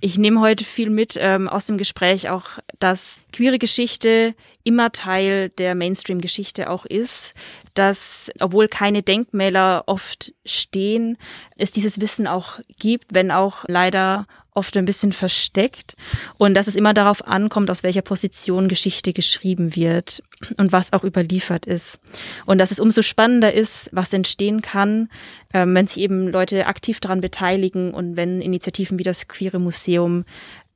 Ich 0.00 0.18
nehme 0.18 0.40
heute 0.40 0.64
viel 0.64 0.90
mit 0.90 1.16
ähm, 1.16 1.48
aus 1.48 1.66
dem 1.66 1.78
Gespräch 1.78 2.30
auch, 2.30 2.58
dass 2.80 3.20
queere 3.32 3.60
Geschichte 3.60 4.34
immer 4.64 4.90
Teil 4.90 5.50
der 5.50 5.76
Mainstream-Geschichte 5.76 6.68
auch 6.68 6.84
ist, 6.84 7.34
dass 7.74 8.32
obwohl 8.40 8.66
keine 8.66 9.04
Denkmäler 9.04 9.84
oft 9.86 10.34
stehen, 10.44 11.16
es 11.56 11.70
dieses 11.70 12.00
Wissen 12.00 12.26
auch 12.26 12.58
gibt, 12.80 13.14
wenn 13.14 13.30
auch 13.30 13.64
leider 13.68 14.26
oft 14.54 14.76
ein 14.76 14.84
bisschen 14.84 15.12
versteckt 15.12 15.96
und 16.36 16.54
dass 16.54 16.66
es 16.66 16.76
immer 16.76 16.94
darauf 16.94 17.26
ankommt, 17.26 17.70
aus 17.70 17.82
welcher 17.82 18.02
Position 18.02 18.68
Geschichte 18.68 19.12
geschrieben 19.12 19.74
wird 19.74 20.22
und 20.56 20.72
was 20.72 20.92
auch 20.92 21.04
überliefert 21.04 21.66
ist. 21.66 21.98
Und 22.46 22.58
dass 22.58 22.70
es 22.70 22.80
umso 22.80 23.02
spannender 23.02 23.52
ist, 23.52 23.88
was 23.92 24.12
entstehen 24.12 24.60
kann, 24.60 25.08
ähm, 25.54 25.74
wenn 25.74 25.86
sich 25.86 26.02
eben 26.02 26.28
Leute 26.28 26.66
aktiv 26.66 27.00
daran 27.00 27.20
beteiligen 27.20 27.92
und 27.94 28.16
wenn 28.16 28.42
Initiativen 28.42 28.98
wie 28.98 29.04
das 29.04 29.28
Queere 29.28 29.58
Museum 29.58 30.24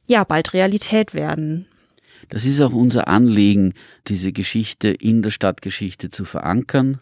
ja 0.07 0.25
bald 0.25 0.55
Realität 0.55 1.15
werden. 1.15 1.67
Das 2.29 2.45
ist 2.45 2.61
auch 2.61 2.73
unser 2.73 3.07
Anliegen, 3.07 3.75
diese 4.09 4.33
Geschichte 4.33 4.89
in 4.89 5.23
der 5.23 5.31
Stadtgeschichte 5.31 6.11
zu 6.11 6.25
verankern. 6.25 6.99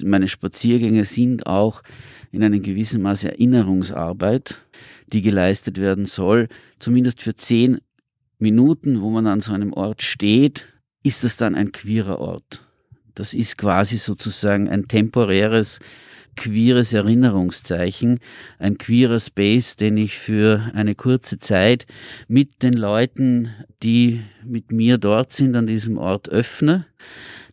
Meine 0.00 0.28
Spaziergänge 0.28 1.04
sind 1.04 1.46
auch 1.46 1.82
in 2.30 2.44
einem 2.44 2.62
gewissen 2.62 3.02
Maße 3.02 3.32
Erinnerungsarbeit 3.32 4.60
die 5.12 5.22
geleistet 5.22 5.78
werden 5.78 6.06
soll. 6.06 6.48
Zumindest 6.78 7.22
für 7.22 7.34
zehn 7.34 7.80
Minuten, 8.38 9.00
wo 9.00 9.10
man 9.10 9.26
an 9.26 9.40
so 9.40 9.52
einem 9.52 9.72
Ort 9.72 10.02
steht, 10.02 10.68
ist 11.02 11.24
das 11.24 11.36
dann 11.36 11.54
ein 11.54 11.72
queerer 11.72 12.18
Ort. 12.18 12.66
Das 13.14 13.34
ist 13.34 13.58
quasi 13.58 13.96
sozusagen 13.96 14.68
ein 14.68 14.88
temporäres 14.88 15.80
queeres 16.36 16.92
Erinnerungszeichen, 16.92 18.18
ein 18.58 18.78
queerer 18.78 19.20
Space, 19.20 19.76
den 19.76 19.96
ich 19.96 20.16
für 20.16 20.70
eine 20.74 20.94
kurze 20.94 21.38
Zeit 21.38 21.86
mit 22.28 22.62
den 22.62 22.72
Leuten, 22.72 23.50
die 23.82 24.22
mit 24.44 24.72
mir 24.72 24.96
dort 24.96 25.32
sind, 25.32 25.56
an 25.56 25.66
diesem 25.66 25.98
Ort 25.98 26.28
öffne 26.28 26.86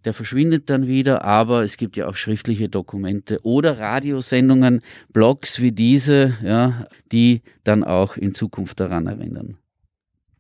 der 0.08 0.14
verschwindet 0.14 0.70
dann 0.70 0.88
wieder, 0.88 1.26
aber 1.26 1.64
es 1.66 1.76
gibt 1.76 1.98
ja 1.98 2.08
auch 2.08 2.16
schriftliche 2.16 2.70
Dokumente 2.70 3.42
oder 3.44 3.78
Radiosendungen, 3.78 4.80
Blogs 5.12 5.62
wie 5.62 5.74
diese, 5.74 6.38
ja, 6.42 6.88
die 7.12 7.42
dann 7.66 7.84
auch 7.84 8.16
in 8.16 8.34
Zukunft 8.34 8.80
daran 8.80 9.08
erinnern. 9.08 9.58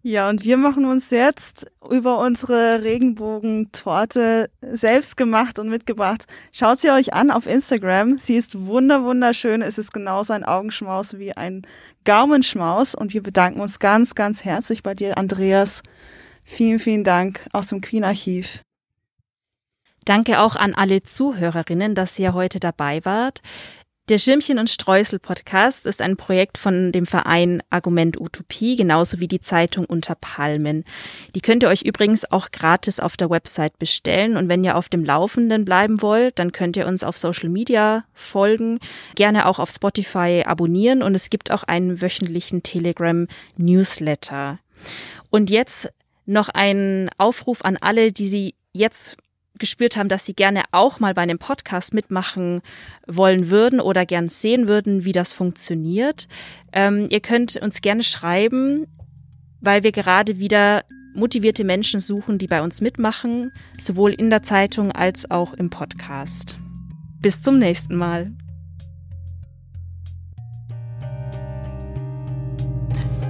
Ja, 0.03 0.29
und 0.29 0.45
wir 0.45 0.55
machen 0.55 0.85
uns 0.85 1.09
jetzt 1.09 1.69
über 1.91 2.19
unsere 2.19 2.81
Regenbogentorte 2.81 4.49
selbst 4.61 5.17
gemacht 5.17 5.59
und 5.59 5.67
mitgebracht. 5.67 6.23
Schaut 6.53 6.79
sie 6.79 6.91
euch 6.91 7.13
an 7.13 7.29
auf 7.29 7.45
Instagram. 7.45 8.17
Sie 8.17 8.37
ist 8.37 8.67
wunder 8.67 9.03
wunderschön. 9.03 9.61
Es 9.61 9.77
ist 9.77 9.91
genauso 9.91 10.31
ein 10.31 10.45
Augenschmaus 10.45 11.19
wie 11.19 11.33
ein 11.33 11.63
Gaumenschmaus. 12.05 12.95
Und 12.95 13.13
wir 13.13 13.21
bedanken 13.21 13.59
uns 13.59 13.79
ganz, 13.79 14.15
ganz 14.15 14.45
herzlich 14.45 14.81
bei 14.81 14.95
dir, 14.95 15.17
Andreas. 15.17 15.83
Vielen, 16.45 16.79
vielen 16.79 17.03
Dank 17.03 17.45
aus 17.51 17.67
dem 17.67 17.81
Queen 17.81 18.05
Archiv. 18.05 18.61
Danke 20.07 20.39
auch 20.39 20.55
an 20.55 20.73
alle 20.73 21.03
Zuhörerinnen, 21.03 21.93
dass 21.93 22.17
ihr 22.17 22.33
heute 22.33 22.61
dabei 22.61 23.03
wart. 23.03 23.41
Der 24.07 24.19
Schirmchen 24.19 24.57
und 24.57 24.69
Streusel 24.69 25.19
Podcast 25.19 25.85
ist 25.85 26.01
ein 26.01 26.15
Projekt 26.15 26.57
von 26.57 26.93
dem 26.93 27.05
Verein 27.05 27.61
Argument 27.69 28.17
Utopie, 28.17 28.77
genauso 28.77 29.19
wie 29.19 29.27
die 29.27 29.41
Zeitung 29.41 29.83
Unter 29.83 30.15
Palmen. 30.15 30.85
Die 31.35 31.41
könnt 31.41 31.61
ihr 31.61 31.67
euch 31.67 31.81
übrigens 31.81 32.23
auch 32.31 32.51
gratis 32.51 33.01
auf 33.01 33.17
der 33.17 33.29
Website 33.29 33.77
bestellen. 33.79 34.37
Und 34.37 34.47
wenn 34.47 34.63
ihr 34.63 34.77
auf 34.77 34.87
dem 34.87 35.03
Laufenden 35.03 35.65
bleiben 35.65 36.01
wollt, 36.01 36.39
dann 36.39 36.53
könnt 36.53 36.77
ihr 36.77 36.87
uns 36.87 37.03
auf 37.03 37.17
Social 37.17 37.49
Media 37.49 38.05
folgen, 38.13 38.79
gerne 39.15 39.45
auch 39.45 39.59
auf 39.59 39.71
Spotify 39.71 40.43
abonnieren 40.45 41.03
und 41.03 41.15
es 41.15 41.29
gibt 41.29 41.51
auch 41.51 41.63
einen 41.63 42.01
wöchentlichen 42.01 42.63
Telegram 42.63 43.27
Newsletter. 43.57 44.59
Und 45.29 45.49
jetzt 45.49 45.91
Noch 46.29 46.47
ein 46.49 47.09
Aufruf 47.17 47.63
an 47.63 47.77
alle, 47.79 48.13
die 48.13 48.27
Sie 48.27 48.55
jetzt 48.73 49.17
gespürt 49.57 49.97
haben, 49.97 50.09
dass 50.09 50.25
sie 50.25 50.33
gerne 50.33 50.63
auch 50.71 50.99
mal 50.99 51.13
bei 51.13 51.21
einem 51.21 51.39
Podcast 51.39 51.93
mitmachen 51.93 52.61
wollen 53.07 53.49
würden 53.49 53.79
oder 53.79 54.05
gern 54.05 54.29
sehen 54.29 54.67
würden, 54.67 55.05
wie 55.05 55.11
das 55.11 55.33
funktioniert. 55.33 56.27
Ähm, 56.73 57.07
ihr 57.09 57.19
könnt 57.19 57.55
uns 57.57 57.81
gerne 57.81 58.03
schreiben, 58.03 58.87
weil 59.61 59.83
wir 59.83 59.91
gerade 59.91 60.39
wieder 60.39 60.83
motivierte 61.13 61.63
Menschen 61.63 61.99
suchen, 61.99 62.37
die 62.37 62.47
bei 62.47 62.61
uns 62.61 62.79
mitmachen, 62.79 63.51
sowohl 63.79 64.13
in 64.13 64.29
der 64.29 64.43
Zeitung 64.43 64.91
als 64.91 65.29
auch 65.31 65.53
im 65.53 65.69
Podcast. 65.69 66.57
Bis 67.19 67.41
zum 67.41 67.57
nächsten 67.57 67.95
Mal. 67.95 68.31